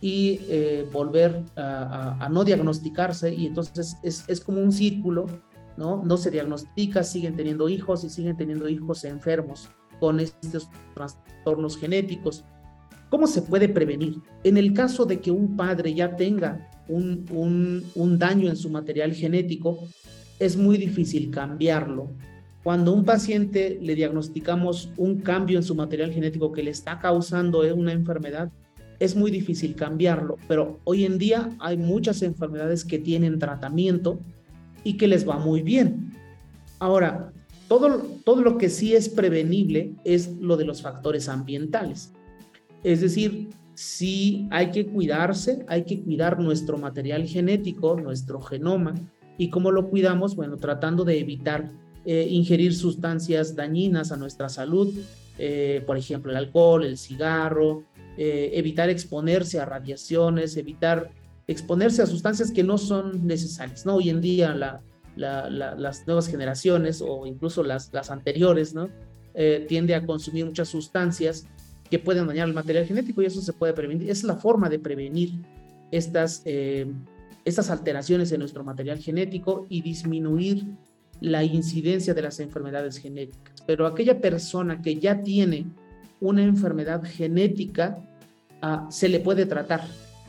y 0.00 0.38
eh, 0.48 0.88
volver 0.92 1.42
a, 1.56 2.28
no 2.30 2.44
diagnosticarse 2.44 3.34
y 3.34 3.46
entonces 3.46 3.96
es, 4.04 4.22
es 4.28 4.38
como 4.38 4.60
un 4.60 4.70
círculo, 4.70 5.26
¿no? 5.76 6.04
No 6.04 6.18
se 6.18 6.30
diagnostica, 6.30 7.02
siguen 7.02 7.34
teniendo 7.34 7.68
hijos 7.68 8.04
y 8.04 8.10
siguen 8.10 8.36
teniendo 8.36 8.68
hijos 8.68 9.02
enfermos 9.02 9.70
con 9.98 10.20
estos 10.20 10.68
trastornos 10.94 11.76
genéticos. 11.76 12.44
¿Cómo 13.14 13.28
se 13.28 13.42
puede 13.42 13.68
prevenir? 13.68 14.16
En 14.42 14.56
el 14.56 14.72
caso 14.72 15.06
de 15.06 15.20
que 15.20 15.30
un 15.30 15.56
padre 15.56 15.94
ya 15.94 16.16
tenga 16.16 16.68
un, 16.88 18.18
daño 18.18 18.50
en 18.50 18.56
su 18.56 18.70
material 18.70 19.14
genético, 19.14 19.86
es 20.40 20.56
muy 20.56 20.78
difícil 20.78 21.30
cambiarlo. 21.30 22.10
Cuando 22.64 22.92
un 22.92 23.04
paciente 23.04 23.78
le 23.80 23.94
diagnosticamos 23.94 24.90
un 24.96 25.20
cambio 25.20 25.58
en 25.58 25.62
su 25.62 25.76
material 25.76 26.12
genético 26.12 26.50
que 26.50 26.64
le 26.64 26.72
está 26.72 26.98
causando 26.98 27.60
una 27.76 27.92
enfermedad, 27.92 28.50
es 28.98 29.14
muy 29.14 29.30
difícil 29.30 29.76
cambiarlo, 29.76 30.36
pero 30.48 30.80
hoy 30.82 31.04
en 31.04 31.16
día 31.16 31.50
hay 31.60 31.76
muchas 31.76 32.20
enfermedades 32.20 32.84
que 32.84 32.98
tienen 32.98 33.38
tratamiento 33.38 34.18
y 34.82 34.96
que 34.96 35.06
les 35.06 35.24
va 35.24 35.38
muy 35.38 35.62
bien. 35.62 36.10
Ahora, 36.80 37.32
todo, 37.68 37.96
todo 38.24 38.42
lo 38.42 38.58
que 38.58 38.68
sí 38.68 38.92
es 38.92 39.08
prevenible 39.08 39.92
es 40.02 40.32
lo 40.40 40.56
de 40.56 40.64
los 40.64 40.82
factores 40.82 41.28
ambientales. 41.28 42.10
Es 42.84 43.00
decir, 43.00 43.48
sí 43.74 44.46
hay 44.50 44.70
que 44.70 44.86
cuidarse, 44.86 45.64
hay 45.68 45.84
que 45.84 46.02
cuidar 46.02 46.38
nuestro 46.38 46.76
material 46.78 47.26
genético, 47.26 47.98
nuestro 47.98 48.40
genoma. 48.40 48.94
¿Y 49.38 49.48
cómo 49.48 49.72
lo 49.72 49.88
cuidamos? 49.88 50.36
Bueno, 50.36 50.58
tratando 50.58 51.04
de 51.04 51.18
evitar 51.18 51.72
eh, 52.04 52.26
ingerir 52.30 52.74
sustancias 52.74 53.56
dañinas 53.56 54.12
a 54.12 54.16
nuestra 54.16 54.50
salud, 54.50 54.94
eh, 55.38 55.82
por 55.86 55.96
ejemplo, 55.96 56.30
el 56.30 56.36
alcohol, 56.36 56.84
el 56.84 56.98
cigarro, 56.98 57.84
eh, 58.18 58.50
evitar 58.52 58.90
exponerse 58.90 59.58
a 59.58 59.64
radiaciones, 59.64 60.56
evitar 60.58 61.10
exponerse 61.46 62.02
a 62.02 62.06
sustancias 62.06 62.52
que 62.52 62.62
no 62.62 62.76
son 62.76 63.26
necesarias. 63.26 63.86
¿no? 63.86 63.96
Hoy 63.96 64.10
en 64.10 64.20
día 64.20 64.54
las 65.16 66.06
nuevas 66.06 66.28
generaciones 66.28 67.02
o 67.02 67.26
incluso 67.26 67.62
las, 67.62 67.92
las 67.92 68.10
anteriores 68.10 68.74
¿no? 68.74 68.88
tiende 69.66 69.96
a 69.96 70.06
consumir 70.06 70.46
muchas 70.46 70.68
sustancias 70.68 71.48
que 71.94 72.00
pueden 72.00 72.26
dañar 72.26 72.48
el 72.48 72.54
material 72.54 72.86
genético 72.86 73.22
y 73.22 73.26
eso 73.26 73.40
se 73.40 73.52
puede 73.52 73.72
prevenir. 73.72 74.10
Es 74.10 74.24
la 74.24 74.34
forma 74.34 74.68
de 74.68 74.80
prevenir 74.80 75.30
estas, 75.92 76.42
eh, 76.44 76.92
estas 77.44 77.70
alteraciones 77.70 78.32
en 78.32 78.40
nuestro 78.40 78.64
material 78.64 78.98
genético 78.98 79.64
y 79.68 79.80
disminuir 79.80 80.64
la 81.20 81.44
incidencia 81.44 82.12
de 82.12 82.22
las 82.22 82.40
enfermedades 82.40 82.98
genéticas. 82.98 83.62
Pero 83.64 83.86
aquella 83.86 84.20
persona 84.20 84.82
que 84.82 84.96
ya 84.96 85.22
tiene 85.22 85.66
una 86.20 86.42
enfermedad 86.42 87.04
genética, 87.04 87.96
ah, 88.60 88.88
se 88.90 89.08
le 89.08 89.20
puede 89.20 89.46
tratar, 89.46 89.82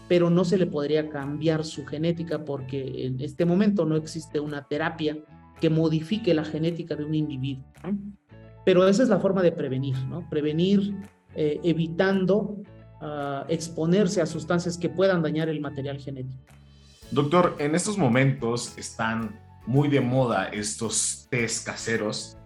pero 0.07 0.29
no 0.29 0.45
se 0.45 0.59
le 0.59 0.67
podría 0.67 1.09
cambiar 1.09 1.65
su 1.65 1.83
genética 1.83 2.45
porque 2.45 3.07
en 3.07 3.19
este 3.21 3.43
momento 3.45 3.85
no 3.85 3.95
existe 3.95 4.39
una 4.39 4.67
terapia 4.67 5.17
que 5.59 5.71
modifique 5.71 6.31
la 6.35 6.45
genética 6.45 6.95
de 6.95 7.05
un 7.05 7.15
individuo. 7.15 7.65
Pero 8.63 8.87
esa 8.87 9.01
es 9.01 9.09
la 9.09 9.17
forma 9.17 9.41
de 9.41 9.51
prevenir, 9.51 9.97
¿no? 10.07 10.29
Prevenir 10.29 10.93
eh, 11.35 11.59
evitando 11.63 12.57
ah, 13.01 13.45
exponerse 13.49 14.21
a 14.21 14.25
sustancias 14.25 14.77
que 14.77 14.89
puedan 14.89 15.21
dañar 15.21 15.49
el 15.49 15.61
material 15.61 15.99
genético. 15.99 16.43
Doctor, 17.11 17.55
en 17.59 17.75
estos 17.75 17.97
momentos 17.97 18.77
están 18.77 19.39
muy 19.67 19.89
de 19.89 20.01
moda 20.01 20.45
estos 20.49 21.27
test 21.29 21.65
caseros, 21.65 22.37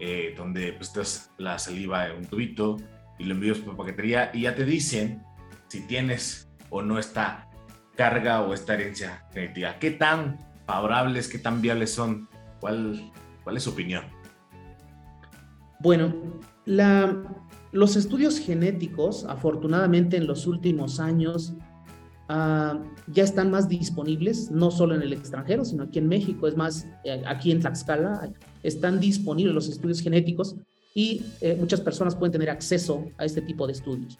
eh, 0.00 0.34
donde 0.36 0.72
pues 0.72 0.92
das 0.92 1.30
la 1.38 1.58
saliva 1.58 2.06
en 2.06 2.18
un 2.18 2.24
tubito 2.24 2.76
y 3.18 3.24
lo 3.24 3.34
envías 3.34 3.58
por 3.58 3.76
paquetería 3.76 4.30
y 4.32 4.42
ya 4.42 4.54
te 4.54 4.64
dicen 4.64 5.22
si 5.68 5.86
tienes 5.86 6.48
o 6.70 6.82
no 6.82 6.98
esta 6.98 7.48
carga 7.96 8.42
o 8.42 8.54
esta 8.54 8.74
herencia 8.74 9.26
genética. 9.32 9.78
¿Qué 9.78 9.90
tan 9.90 10.38
favorables, 10.66 11.28
qué 11.28 11.38
tan 11.38 11.60
viables 11.60 11.92
son? 11.92 12.28
¿Cuál, 12.60 13.12
cuál 13.42 13.56
es 13.56 13.64
su 13.64 13.70
opinión? 13.70 14.04
Bueno, 15.80 16.14
la, 16.68 17.22
los 17.72 17.96
estudios 17.96 18.38
genéticos, 18.38 19.24
afortunadamente 19.24 20.16
en 20.16 20.26
los 20.26 20.46
últimos 20.46 21.00
años, 21.00 21.54
Ah, 22.30 22.78
ya 23.06 23.24
están 23.24 23.50
más 23.50 23.70
disponibles, 23.70 24.50
no 24.50 24.70
solo 24.70 24.94
en 24.94 25.00
el 25.00 25.14
extranjero, 25.14 25.64
sino 25.64 25.84
aquí 25.84 25.98
en 25.98 26.08
México, 26.08 26.46
es 26.46 26.56
más, 26.56 26.86
eh, 27.04 27.22
aquí 27.26 27.50
en 27.50 27.60
Tlaxcala, 27.60 28.30
están 28.62 29.00
disponibles 29.00 29.54
los 29.54 29.68
estudios 29.70 30.00
genéticos 30.00 30.54
y 30.94 31.22
eh, 31.40 31.56
muchas 31.58 31.80
personas 31.80 32.14
pueden 32.14 32.32
tener 32.32 32.50
acceso 32.50 33.06
a 33.16 33.24
este 33.24 33.40
tipo 33.40 33.66
de 33.66 33.72
estudios. 33.72 34.18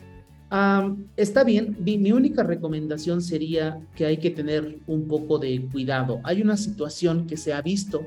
Ah, 0.51 0.95
está 1.19 1.45
bien, 1.45 1.77
mi, 1.81 2.11
única 2.11 2.43
recomendación 2.43 3.21
sería 3.21 3.79
que 3.95 4.07
hay 4.07 4.17
que 4.17 4.31
tener 4.31 4.79
un 4.87 5.07
poco 5.07 5.39
de 5.39 5.69
cuidado. 5.71 6.21
Hay 6.25 6.41
una 6.41 6.57
situación 6.57 7.27
que 7.27 7.37
se 7.37 7.53
ha 7.53 7.61
visto, 7.61 8.07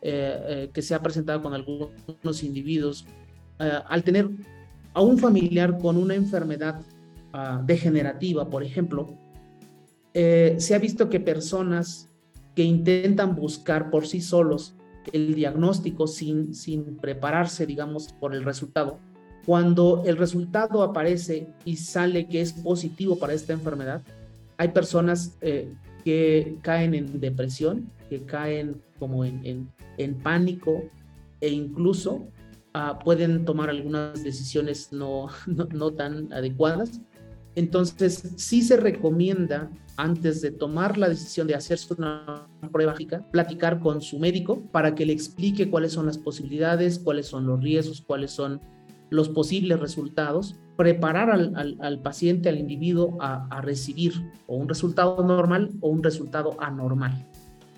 eh, 0.00 0.70
que 0.72 0.80
se 0.80 0.94
ha 0.94 1.02
presentado 1.02 1.42
con 1.42 1.52
algunos 1.52 2.42
individuos, 2.42 3.04
al 3.58 4.02
tener 4.02 4.28
a 4.92 5.00
un 5.00 5.18
familiar 5.18 5.78
con 5.78 5.96
una 5.96 6.14
enfermedad 6.14 6.80
ah, 7.32 7.62
degenerativa, 7.64 8.48
por 8.48 8.62
ejemplo, 8.62 9.14
eh, 10.12 10.56
se 10.58 10.74
ha 10.74 10.78
visto 10.78 11.08
que 11.08 11.20
personas 11.20 12.08
que 12.54 12.62
intentan 12.62 13.34
buscar 13.34 13.90
por 13.90 14.06
sí 14.06 14.20
solos 14.20 14.74
el 15.12 15.34
diagnóstico 15.34 16.06
sin, 16.06 16.54
sin 16.54 16.96
prepararse, 16.96 17.66
digamos, 17.66 18.12
por 18.20 18.34
el 18.34 18.44
resultado, 18.44 18.98
cuando 19.44 20.02
el 20.06 20.16
resultado 20.16 20.82
aparece 20.82 21.48
y 21.64 21.76
sale 21.76 22.26
que 22.26 22.40
es 22.40 22.52
positivo 22.52 23.18
para 23.18 23.34
esta 23.34 23.52
enfermedad, 23.52 24.02
hay 24.56 24.68
personas 24.68 25.36
eh, 25.40 25.72
que 26.04 26.56
caen 26.62 26.94
en 26.94 27.20
depresión, 27.20 27.90
que 28.08 28.22
caen 28.22 28.80
como 28.98 29.24
en, 29.24 29.68
en, 29.98 30.14
pánico 30.14 30.82
e 31.40 31.50
incluso 31.50 32.26
ah, 32.74 32.98
pueden 32.98 33.44
tomar 33.44 33.70
algunas 33.70 34.22
decisiones 34.22 34.92
no, 34.92 35.28
no, 35.46 35.64
no 35.66 35.92
tan 35.92 36.32
adecuadas. 36.32 37.00
Entonces, 37.56 38.34
sí 38.36 38.62
se 38.62 38.76
recomienda 38.76 39.70
antes 39.96 40.40
de 40.42 40.50
tomar 40.50 40.98
la 40.98 41.08
decisión 41.08 41.46
de 41.46 41.54
hacerse 41.54 41.94
una 41.94 42.48
prueba 42.72 42.94
platicar 43.30 43.80
con 43.80 44.02
su 44.02 44.18
médico 44.18 44.62
para 44.72 44.94
que 44.94 45.06
le 45.06 45.12
explique 45.12 45.70
cuáles 45.70 45.92
son 45.92 46.06
las 46.06 46.18
posibilidades, 46.18 46.98
cuáles 46.98 47.26
son 47.26 47.46
los 47.46 47.62
riesgos, 47.62 48.00
cuáles 48.00 48.32
son 48.32 48.60
los 49.10 49.28
posibles 49.28 49.78
resultados, 49.78 50.56
preparar 50.76 51.30
al, 51.30 52.00
paciente, 52.02 52.48
al 52.48 52.58
individuo 52.58 53.16
a, 53.20 53.60
recibir 53.60 54.12
o 54.46 54.56
un 54.56 54.68
resultado 54.68 55.22
normal 55.22 55.70
o 55.80 55.88
un 55.88 56.02
resultado 56.02 56.56
anormal. 56.58 57.24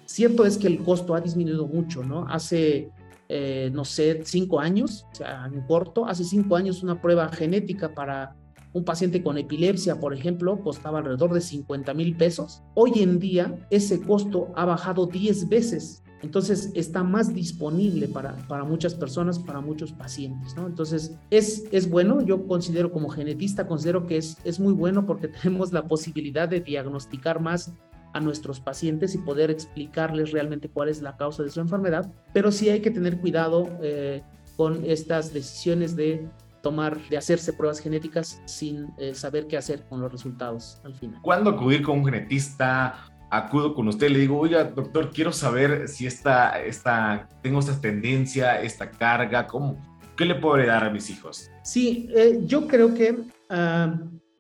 Cierto 0.07 0.47
es 0.47 0.57
que 0.57 0.69
el 0.69 0.79
costo 0.79 1.15
ha 1.15 1.21
disminuido 1.21 1.67
mucho, 1.67 2.03
¿no? 2.03 2.27
Hace, 2.29 2.91
eh, 3.29 3.71
no 3.73 3.85
sé, 3.85 4.21
cinco 4.25 4.61
años, 4.61 5.07
o 5.13 5.15
sea, 5.15 5.47
en 5.47 5.61
corto, 5.63 6.07
hace 6.07 6.25
cinco 6.25 6.57
años 6.57 6.83
una 6.83 7.01
prueba 7.01 7.29
genética 7.29 7.95
para 7.95 8.37
un 8.73 8.85
paciente 8.85 9.23
con 9.23 9.39
epilepsia, 9.39 9.99
por 9.99 10.13
ejemplo, 10.13 10.61
costaba 10.61 10.99
alrededor 10.99 11.33
de 11.33 11.41
50 11.41 11.95
mil 11.95 12.15
pesos. 12.15 12.63
Hoy 12.75 12.93
en 12.97 13.19
día 13.19 13.67
ese 13.71 14.03
costo 14.03 14.53
ha 14.55 14.67
bajado 14.67 15.07
10 15.07 15.49
veces. 15.49 16.03
Entonces 16.23 16.73
está 16.75 17.03
más 17.03 17.33
disponible 17.33 18.09
para, 18.09 18.37
para 18.49 18.65
muchas 18.65 18.95
personas, 18.95 19.39
para 19.39 19.61
muchos 19.61 19.93
pacientes, 19.93 20.57
¿no? 20.57 20.67
Entonces 20.67 21.17
es, 21.31 21.65
es 21.73 21.89
bueno, 21.89 22.21
yo 22.21 22.47
considero 22.47 22.91
como 22.91 23.09
genetista, 23.09 23.67
considero 23.67 24.07
que 24.07 24.19
es, 24.19 24.37
es 24.45 24.59
muy 24.59 24.73
bueno 24.73 25.07
porque 25.07 25.29
tenemos 25.43 25.73
la 25.73 25.87
posibilidad 25.87 26.49
de 26.49 26.61
diagnosticar 26.61 27.41
más 27.41 27.73
a 28.17 28.21
nuestros 28.21 28.61
pacientes 28.61 29.15
y 29.15 29.19
poder 29.19 29.51
explicarles 29.51 30.33
realmente 30.33 30.71
cuál 30.71 30.89
es 30.89 31.03
la 31.03 31.19
causa 31.19 31.43
de 31.43 31.51
su 31.51 31.61
enfermedad, 31.61 32.11
pero 32.33 32.51
sí 32.51 32.71
hay 32.71 32.81
que 32.81 32.91
tener 32.91 33.21
cuidado 33.21 33.69
eh, 33.83 34.23
con 34.57 34.83
estas 34.87 35.35
decisiones 35.35 35.95
de 35.97 36.27
tomar, 36.63 36.99
de 37.11 37.19
hacerse 37.19 37.53
pruebas 37.53 37.79
genéticas 37.79 38.41
sin 38.47 38.89
eh, 38.97 39.15
saber 39.15 39.47
qué 39.47 39.59
hacer 39.59 39.85
con 39.87 40.01
los 40.01 40.11
resultados 40.11 40.81
al 40.83 40.95
final. 40.95 41.21
¿Cuándo 41.21 41.51
acudir 41.51 41.83
con 41.83 41.99
un 41.99 42.07
genetista? 42.07 43.07
Acudo 43.31 43.75
con 43.75 43.87
usted, 43.89 44.09
le 44.09 44.21
digo, 44.21 44.39
oiga, 44.39 44.65
doctor, 44.65 45.11
quiero 45.11 45.31
saber 45.31 45.87
si 45.87 46.07
esta, 46.07 46.59
esta, 46.65 47.29
tengo 47.43 47.59
esta 47.59 47.79
tendencia, 47.79 48.63
esta 48.63 48.91
carga, 48.91 49.47
¿cómo, 49.47 49.77
¿qué 50.17 50.25
le 50.25 50.37
puedo 50.37 50.65
dar 50.65 50.85
a 50.85 50.91
mis 50.91 51.11
hijos? 51.11 51.51
Sí, 51.63 52.09
eh, 52.15 52.41
yo 52.47 52.67
creo 52.67 52.95
que 52.95 53.19
ah, 53.51 53.95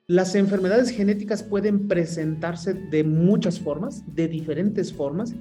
las 0.08 0.34
enfermedades 0.34 0.90
genéticas 0.90 1.42
pueden 1.42 1.88
presentarse 1.88 2.74
de 2.74 3.02
muchas 3.02 3.58
formas, 3.58 4.04
de 4.14 4.28
diferentes 4.28 4.92
formas. 4.92 5.34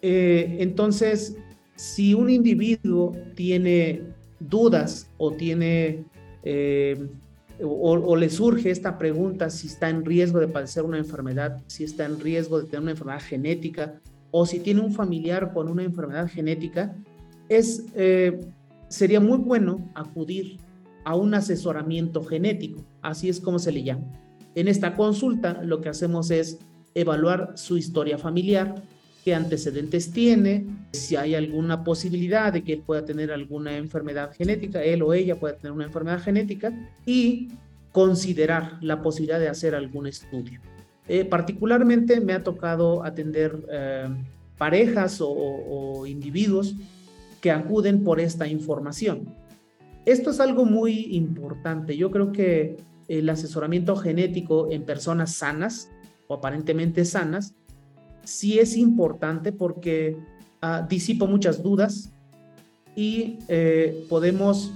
Eh, 0.00 0.58
entonces, 0.60 1.36
si 1.74 2.14
un 2.14 2.30
individuo 2.30 3.12
tiene 3.34 4.02
dudas 4.38 5.10
o 5.18 5.32
tiene 5.32 6.04
eh, 6.44 7.08
o, 7.62 8.16
le 8.16 8.30
surge 8.30 8.70
esta 8.70 8.96
pregunta 8.96 9.50
si 9.50 9.66
está 9.66 9.90
en 9.90 10.04
riesgo 10.04 10.38
de 10.38 10.48
padecer 10.48 10.84
una 10.84 10.98
enfermedad, 10.98 11.62
si 11.66 11.84
está 11.84 12.06
en 12.06 12.18
riesgo 12.18 12.60
de 12.60 12.66
tener 12.66 12.80
una 12.80 12.92
enfermedad 12.92 13.20
genética 13.20 14.00
o 14.30 14.46
si 14.46 14.60
tiene 14.60 14.80
un 14.80 14.92
familiar 14.92 15.52
con 15.52 15.68
una 15.68 15.82
enfermedad 15.82 16.28
genética, 16.28 16.96
es, 17.48 17.84
eh, 17.94 18.40
sería 18.88 19.20
muy 19.20 19.38
bueno 19.38 19.90
acudir 19.94 20.58
a 21.04 21.14
un 21.14 21.34
asesoramiento 21.34 22.22
genético, 22.24 22.84
así 23.02 23.28
es 23.28 23.40
como 23.40 23.58
se 23.58 23.72
le 23.72 23.82
llama. 23.82 24.04
En 24.54 24.68
esta 24.68 24.94
consulta 24.94 25.62
lo 25.62 25.80
que 25.80 25.88
hacemos 25.88 26.30
es 26.30 26.58
evaluar 26.94 27.52
su 27.54 27.76
historia 27.76 28.18
familiar, 28.18 28.82
qué 29.24 29.34
antecedentes 29.34 30.12
tiene, 30.12 30.66
si 30.92 31.16
hay 31.16 31.34
alguna 31.34 31.84
posibilidad 31.84 32.52
de 32.52 32.64
que 32.64 32.74
él 32.74 32.82
pueda 32.84 33.04
tener 33.04 33.30
alguna 33.30 33.76
enfermedad 33.76 34.32
genética, 34.36 34.82
él 34.82 35.02
o 35.02 35.12
ella 35.12 35.38
pueda 35.38 35.56
tener 35.56 35.72
una 35.72 35.84
enfermedad 35.84 36.20
genética 36.20 36.72
y 37.06 37.48
considerar 37.92 38.78
la 38.80 39.02
posibilidad 39.02 39.38
de 39.38 39.48
hacer 39.48 39.74
algún 39.74 40.06
estudio. 40.06 40.60
Eh, 41.08 41.24
particularmente 41.24 42.20
me 42.20 42.32
ha 42.32 42.42
tocado 42.42 43.04
atender 43.04 43.58
eh, 43.70 44.08
parejas 44.56 45.18
o, 45.20 46.06
individuos 46.06 46.74
que 47.40 47.50
acuden 47.50 48.04
por 48.04 48.20
esta 48.20 48.46
información. 48.46 49.34
Esto 50.04 50.30
es 50.30 50.40
algo 50.40 50.64
muy 50.64 51.14
importante. 51.14 51.96
Yo 51.96 52.10
creo 52.10 52.32
que 52.32 52.76
el 53.08 53.28
asesoramiento 53.28 53.96
genético 53.96 54.70
en 54.70 54.84
personas 54.84 55.34
sanas 55.34 55.90
o 56.28 56.34
aparentemente 56.34 57.04
sanas 57.04 57.54
sí 58.24 58.58
es 58.58 58.76
importante 58.76 59.52
porque 59.52 60.16
uh, 60.62 60.86
disipa 60.88 61.26
muchas 61.26 61.62
dudas 61.62 62.12
y 62.94 63.38
eh, 63.48 64.06
podemos 64.08 64.72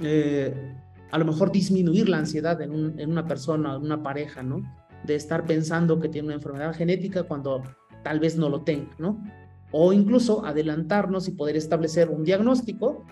eh, 0.00 0.74
a 1.10 1.18
lo 1.18 1.24
mejor 1.24 1.52
disminuir 1.52 2.08
la 2.08 2.18
ansiedad 2.18 2.60
en, 2.60 2.98
en 2.98 3.10
una 3.10 3.26
persona, 3.26 3.76
en 3.76 3.82
una 3.82 4.02
pareja, 4.02 4.42
¿no? 4.42 4.62
De 5.04 5.14
estar 5.14 5.46
pensando 5.46 6.00
que 6.00 6.08
tiene 6.08 6.28
una 6.28 6.36
enfermedad 6.36 6.74
genética 6.74 7.22
cuando 7.22 7.62
tal 8.02 8.20
vez 8.20 8.36
no 8.36 8.48
lo 8.48 8.62
tenga, 8.62 8.90
¿no? 8.98 9.22
O 9.70 9.92
incluso 9.92 10.44
adelantarnos 10.44 11.28
y 11.28 11.32
poder 11.32 11.56
establecer 11.56 12.08
un 12.08 12.24
diagnóstico 12.24 13.04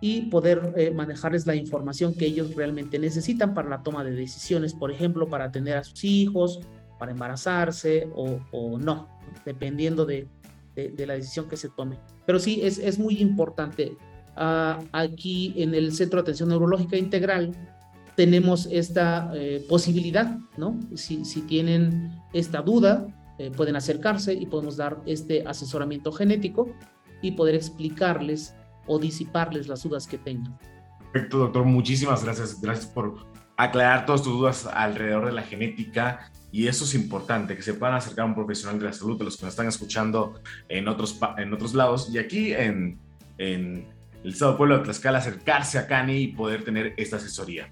y 0.00 0.22
poder 0.22 0.74
eh, 0.76 0.92
manejarles 0.92 1.46
la 1.46 1.54
información 1.54 2.14
que 2.14 2.26
ellos 2.26 2.54
realmente 2.54 2.98
necesitan 2.98 3.54
para 3.54 3.68
la 3.68 3.82
toma 3.82 4.04
de 4.04 4.12
decisiones, 4.12 4.74
por 4.74 4.90
ejemplo, 4.90 5.28
para 5.28 5.46
atender 5.46 5.76
a 5.76 5.84
sus 5.84 6.04
hijos 6.04 6.60
para 6.98 7.12
embarazarse 7.12 8.08
o, 8.14 8.78
no, 8.78 9.08
dependiendo 9.44 10.04
de, 10.04 10.26
la 10.76 11.14
decisión 11.14 11.48
que 11.48 11.56
se 11.56 11.68
tome. 11.70 11.98
Pero 12.26 12.38
sí, 12.38 12.60
es, 12.62 12.78
es 12.78 12.98
muy 12.98 13.20
importante. 13.20 13.96
Ah, 14.36 14.80
aquí 14.92 15.54
en 15.56 15.74
el 15.74 15.92
Centro 15.92 16.18
de 16.18 16.22
Atención 16.22 16.48
Neurológica 16.48 16.96
Integral 16.96 17.52
tenemos 18.14 18.68
esta 18.70 19.32
eh, 19.34 19.64
posibilidad, 19.68 20.38
¿no? 20.56 20.78
Si, 20.94 21.24
si, 21.24 21.42
tienen 21.42 22.12
esta 22.32 22.62
duda, 22.62 23.06
eh, 23.38 23.50
pueden 23.56 23.76
acercarse 23.76 24.34
y 24.34 24.46
podemos 24.46 24.76
dar 24.76 25.00
este 25.06 25.44
asesoramiento 25.46 26.12
genético 26.12 26.68
y 27.22 27.32
poder 27.32 27.54
explicarles 27.54 28.54
o 28.88 28.98
disiparles 28.98 29.68
las 29.68 29.82
dudas 29.82 30.06
que 30.06 30.18
tengan. 30.18 30.58
Perfecto, 31.12 31.38
doctor. 31.38 31.64
Muchísimas 31.64 32.24
gracias. 32.24 32.60
Gracias 32.60 32.86
por 32.86 33.26
aclarar 33.56 34.06
todas 34.06 34.22
tus 34.22 34.32
dudas 34.32 34.66
alrededor 34.66 35.26
de 35.26 35.32
la 35.32 35.42
genética. 35.42 36.30
Y 36.50 36.66
eso 36.66 36.84
es 36.84 36.94
importante, 36.94 37.54
que 37.54 37.62
se 37.62 37.74
puedan 37.74 37.94
acercar 37.94 38.22
a 38.22 38.26
un 38.26 38.34
profesional 38.34 38.78
de 38.78 38.86
la 38.86 38.92
salud, 38.92 39.18
de 39.18 39.24
los 39.24 39.36
que 39.36 39.44
nos 39.44 39.52
están 39.52 39.68
escuchando 39.68 40.40
en 40.68 40.88
otros, 40.88 41.18
en 41.36 41.52
otros 41.52 41.74
lados. 41.74 42.08
Y 42.12 42.18
aquí 42.18 42.54
en, 42.54 42.98
en 43.36 43.86
el 44.24 44.30
Estado 44.32 44.52
de 44.52 44.56
Pueblo 44.56 44.78
de 44.78 44.84
Tlaxcala, 44.84 45.18
acercarse 45.18 45.78
a 45.78 45.86
CANI 45.86 46.16
y 46.16 46.26
poder 46.28 46.64
tener 46.64 46.94
esta 46.96 47.16
asesoría. 47.16 47.70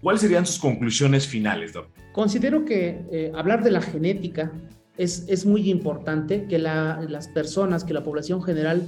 ¿Cuáles 0.00 0.22
serían 0.22 0.46
sus 0.46 0.58
conclusiones 0.58 1.26
finales, 1.26 1.72
doctor? 1.72 1.92
Considero 2.12 2.64
que 2.64 3.04
eh, 3.12 3.32
hablar 3.34 3.62
de 3.62 3.70
la 3.70 3.82
genética 3.82 4.50
es, 4.96 5.26
es 5.28 5.44
muy 5.44 5.70
importante, 5.70 6.46
que 6.48 6.58
la, 6.58 7.04
las 7.08 7.28
personas, 7.28 7.84
que 7.84 7.92
la 7.92 8.02
población 8.02 8.42
general 8.42 8.82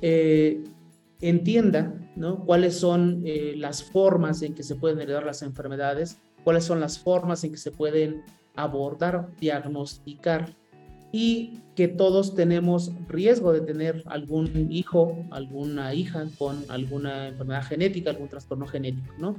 eh, 0.00 0.64
entienda 1.20 1.94
¿no? 2.16 2.44
cuáles 2.44 2.78
son 2.78 3.22
eh, 3.24 3.54
las 3.56 3.82
formas 3.82 4.42
en 4.42 4.54
que 4.54 4.62
se 4.62 4.74
pueden 4.74 5.00
heredar 5.00 5.24
las 5.24 5.42
enfermedades, 5.42 6.18
cuáles 6.42 6.64
son 6.64 6.80
las 6.80 6.98
formas 6.98 7.44
en 7.44 7.52
que 7.52 7.56
se 7.56 7.70
pueden 7.70 8.22
abordar, 8.54 9.28
diagnosticar 9.40 10.54
y 11.12 11.60
que 11.76 11.88
todos 11.88 12.34
tenemos 12.34 12.92
riesgo 13.08 13.52
de 13.52 13.60
tener 13.60 14.02
algún 14.06 14.68
hijo, 14.70 15.16
alguna 15.30 15.94
hija 15.94 16.26
con 16.38 16.64
alguna 16.68 17.28
enfermedad 17.28 17.64
genética, 17.64 18.10
algún 18.10 18.28
trastorno 18.28 18.66
genético, 18.66 19.14
¿no? 19.18 19.36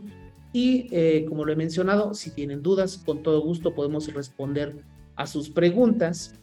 Y 0.54 0.88
eh, 0.92 1.26
como 1.28 1.44
lo 1.44 1.52
he 1.52 1.58
mencionado, 1.58 2.14
si 2.14 2.32
tienen 2.32 2.64
dudas, 2.64 2.98
con 2.98 3.24
todo 3.24 3.42
gusto 3.42 3.76
podemos 3.76 4.12
responder 4.14 4.78
a 5.18 5.28
sus 5.28 5.50
preguntas. 5.50 6.40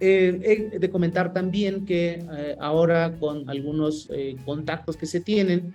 Eh, 0.00 0.70
he 0.72 0.78
de 0.78 0.90
comentar 0.90 1.32
también 1.32 1.84
que 1.86 2.24
eh, 2.30 2.56
ahora 2.60 3.16
con 3.18 3.48
algunos 3.48 4.08
contactos 4.44 4.96
que 4.96 5.06
se 5.06 5.20
tienen, 5.20 5.74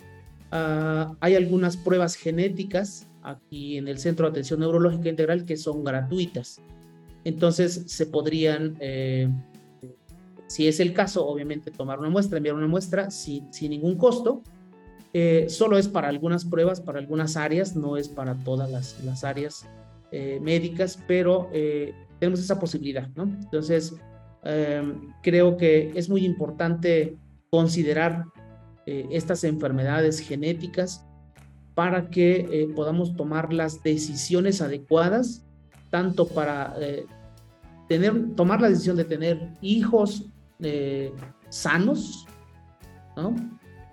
ah, 0.52 1.16
hay 1.20 1.36
algunas 1.36 1.78
pruebas 1.78 2.16
genéticas 2.16 3.08
aquí 3.24 3.78
en 3.78 3.88
el 3.88 3.98
Centro 3.98 4.26
de 4.26 4.32
Atención 4.32 4.60
Neurológica 4.60 5.10
Integral 5.10 5.46
que 5.46 5.58
son 5.58 5.84
gratuitas. 5.84 6.62
Entonces 7.24 7.84
se 7.88 8.06
podrían, 8.06 8.78
si 10.48 10.68
es 10.68 10.80
el 10.80 10.94
caso, 10.94 11.28
obviamente 11.28 11.70
tomar 11.70 12.00
una 12.00 12.10
muestra, 12.10 12.38
enviar 12.38 12.56
una 12.56 12.68
muestra 12.68 13.12
sin, 13.12 13.52
sin 13.54 13.72
ningún 13.72 13.96
costo 13.98 14.42
eh, 15.14 15.48
solo 15.50 15.78
es 15.78 15.88
para 15.88 16.08
algunas 16.08 16.46
pruebas, 16.46 16.82
para 16.82 17.00
algunas 17.00 17.36
áreas, 17.36 17.76
no 17.76 17.98
es 17.98 18.08
para 18.08 18.36
todas 18.36 18.70
las, 18.70 19.04
las 19.04 19.24
áreas 19.24 19.66
eh, 20.12 20.40
médicas, 20.42 21.00
pero 21.08 21.50
eh, 21.52 21.94
tenemos 22.20 22.40
esa 22.40 22.60
posibilidad, 22.60 23.08
¿no? 23.16 23.24
Entonces, 23.24 23.96
em, 24.44 25.14
creo 25.22 25.58
que 25.58 25.92
es 25.96 26.10
muy 26.10 26.26
importante 26.26 27.18
considerar 27.50 28.26
estas 28.86 29.44
enfermedades 29.44 30.20
genéticas 30.20 31.06
para 31.76 32.10
que 32.10 32.72
podamos 32.76 33.16
tomar 33.16 33.54
las 33.54 33.84
decisiones 33.84 34.64
adecuadas, 34.64 35.46
tanto 35.92 36.28
para 36.28 36.76
tener, 37.88 38.34
tomar 38.36 38.62
la 38.62 38.70
decisión 38.70 38.98
de 38.98 39.06
tener 39.06 39.48
hijos 39.62 40.26
sanos, 41.50 42.26
¿no? 43.16 43.36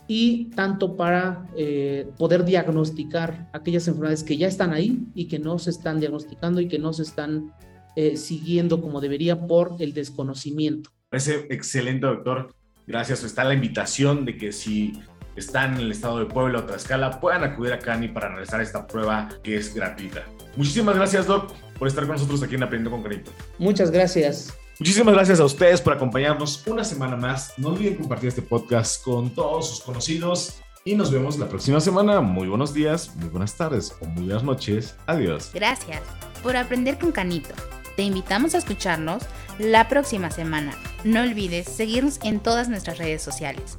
y 0.08 0.50
tanto 0.50 0.96
para 0.96 1.46
eh, 1.56 2.08
poder 2.16 2.44
diagnosticar 2.44 3.48
aquellas 3.52 3.88
enfermedades 3.88 4.22
que 4.22 4.36
ya 4.36 4.46
están 4.46 4.72
ahí 4.72 5.04
y 5.14 5.26
que 5.26 5.38
no 5.38 5.58
se 5.58 5.70
están 5.70 5.98
diagnosticando 5.98 6.60
y 6.60 6.68
que 6.68 6.78
no 6.78 6.92
se 6.92 7.02
están 7.02 7.52
eh, 7.96 8.16
siguiendo 8.16 8.80
como 8.80 9.00
debería 9.00 9.40
por 9.46 9.76
el 9.80 9.92
desconocimiento. 9.92 10.90
Parece 11.08 11.46
excelente, 11.50 12.06
doctor. 12.06 12.54
Gracias. 12.86 13.24
Está 13.24 13.42
la 13.44 13.54
invitación 13.54 14.24
de 14.24 14.36
que 14.36 14.52
si 14.52 14.92
están 15.34 15.74
en 15.74 15.80
el 15.80 15.92
estado 15.92 16.18
de 16.18 16.26
Puebla 16.26 16.60
o 16.60 16.64
Tlaxcala 16.64 17.20
puedan 17.20 17.44
acudir 17.44 17.72
a 17.72 17.78
CANI 17.78 18.08
para 18.08 18.28
realizar 18.28 18.60
esta 18.60 18.86
prueba 18.86 19.28
que 19.42 19.56
es 19.56 19.74
gratuita. 19.74 20.24
Muchísimas 20.56 20.96
gracias, 20.96 21.26
Doc, 21.26 21.52
por 21.78 21.88
estar 21.88 22.04
con 22.04 22.14
nosotros 22.14 22.42
aquí 22.42 22.54
en 22.54 22.62
Aprendiendo 22.62 22.90
con 22.90 23.02
Cariño. 23.02 23.24
Muchas 23.58 23.90
gracias. 23.90 24.54
Muchísimas 24.78 25.14
gracias 25.14 25.40
a 25.40 25.44
ustedes 25.44 25.80
por 25.80 25.94
acompañarnos 25.94 26.66
una 26.66 26.84
semana 26.84 27.16
más. 27.16 27.54
No 27.56 27.68
olviden 27.68 27.96
compartir 27.96 28.28
este 28.28 28.42
podcast 28.42 29.02
con 29.02 29.30
todos 29.30 29.70
sus 29.70 29.80
conocidos 29.80 30.60
y 30.84 30.94
nos 30.94 31.10
vemos 31.10 31.38
la 31.38 31.48
próxima 31.48 31.80
semana. 31.80 32.20
Muy 32.20 32.48
buenos 32.48 32.74
días, 32.74 33.14
muy 33.16 33.28
buenas 33.28 33.56
tardes 33.56 33.94
o 34.00 34.06
muy 34.06 34.24
buenas 34.24 34.44
noches. 34.44 34.94
Adiós. 35.06 35.50
Gracias 35.54 36.02
por 36.42 36.56
aprender 36.56 36.98
con 36.98 37.10
Canito. 37.10 37.54
Te 37.96 38.02
invitamos 38.02 38.54
a 38.54 38.58
escucharnos 38.58 39.22
la 39.58 39.88
próxima 39.88 40.30
semana. 40.30 40.72
No 41.04 41.22
olvides 41.22 41.66
seguirnos 41.66 42.20
en 42.22 42.40
todas 42.40 42.68
nuestras 42.68 42.98
redes 42.98 43.22
sociales. 43.22 43.78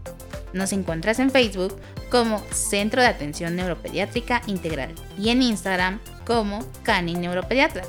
Nos 0.54 0.74
encuentras 0.74 1.20
en 1.20 1.30
Facebook 1.30 1.76
como 2.10 2.42
Centro 2.52 3.02
de 3.02 3.08
Atención 3.08 3.56
Neuropediátrica 3.56 4.42
Integral 4.48 4.94
y 5.20 5.30
en 5.30 5.42
Instagram 5.42 6.00
como 6.26 6.66
Cani 6.84 7.14
Neuropediatra. 7.14 7.84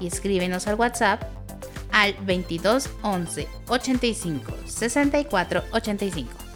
Y 0.00 0.08
escríbenos 0.08 0.66
al 0.66 0.74
WhatsApp 0.76 1.22
al 1.92 2.14
22 2.22 2.90
11 3.02 3.48
85 3.68 4.52
64 4.66 5.64
85. 5.72 6.47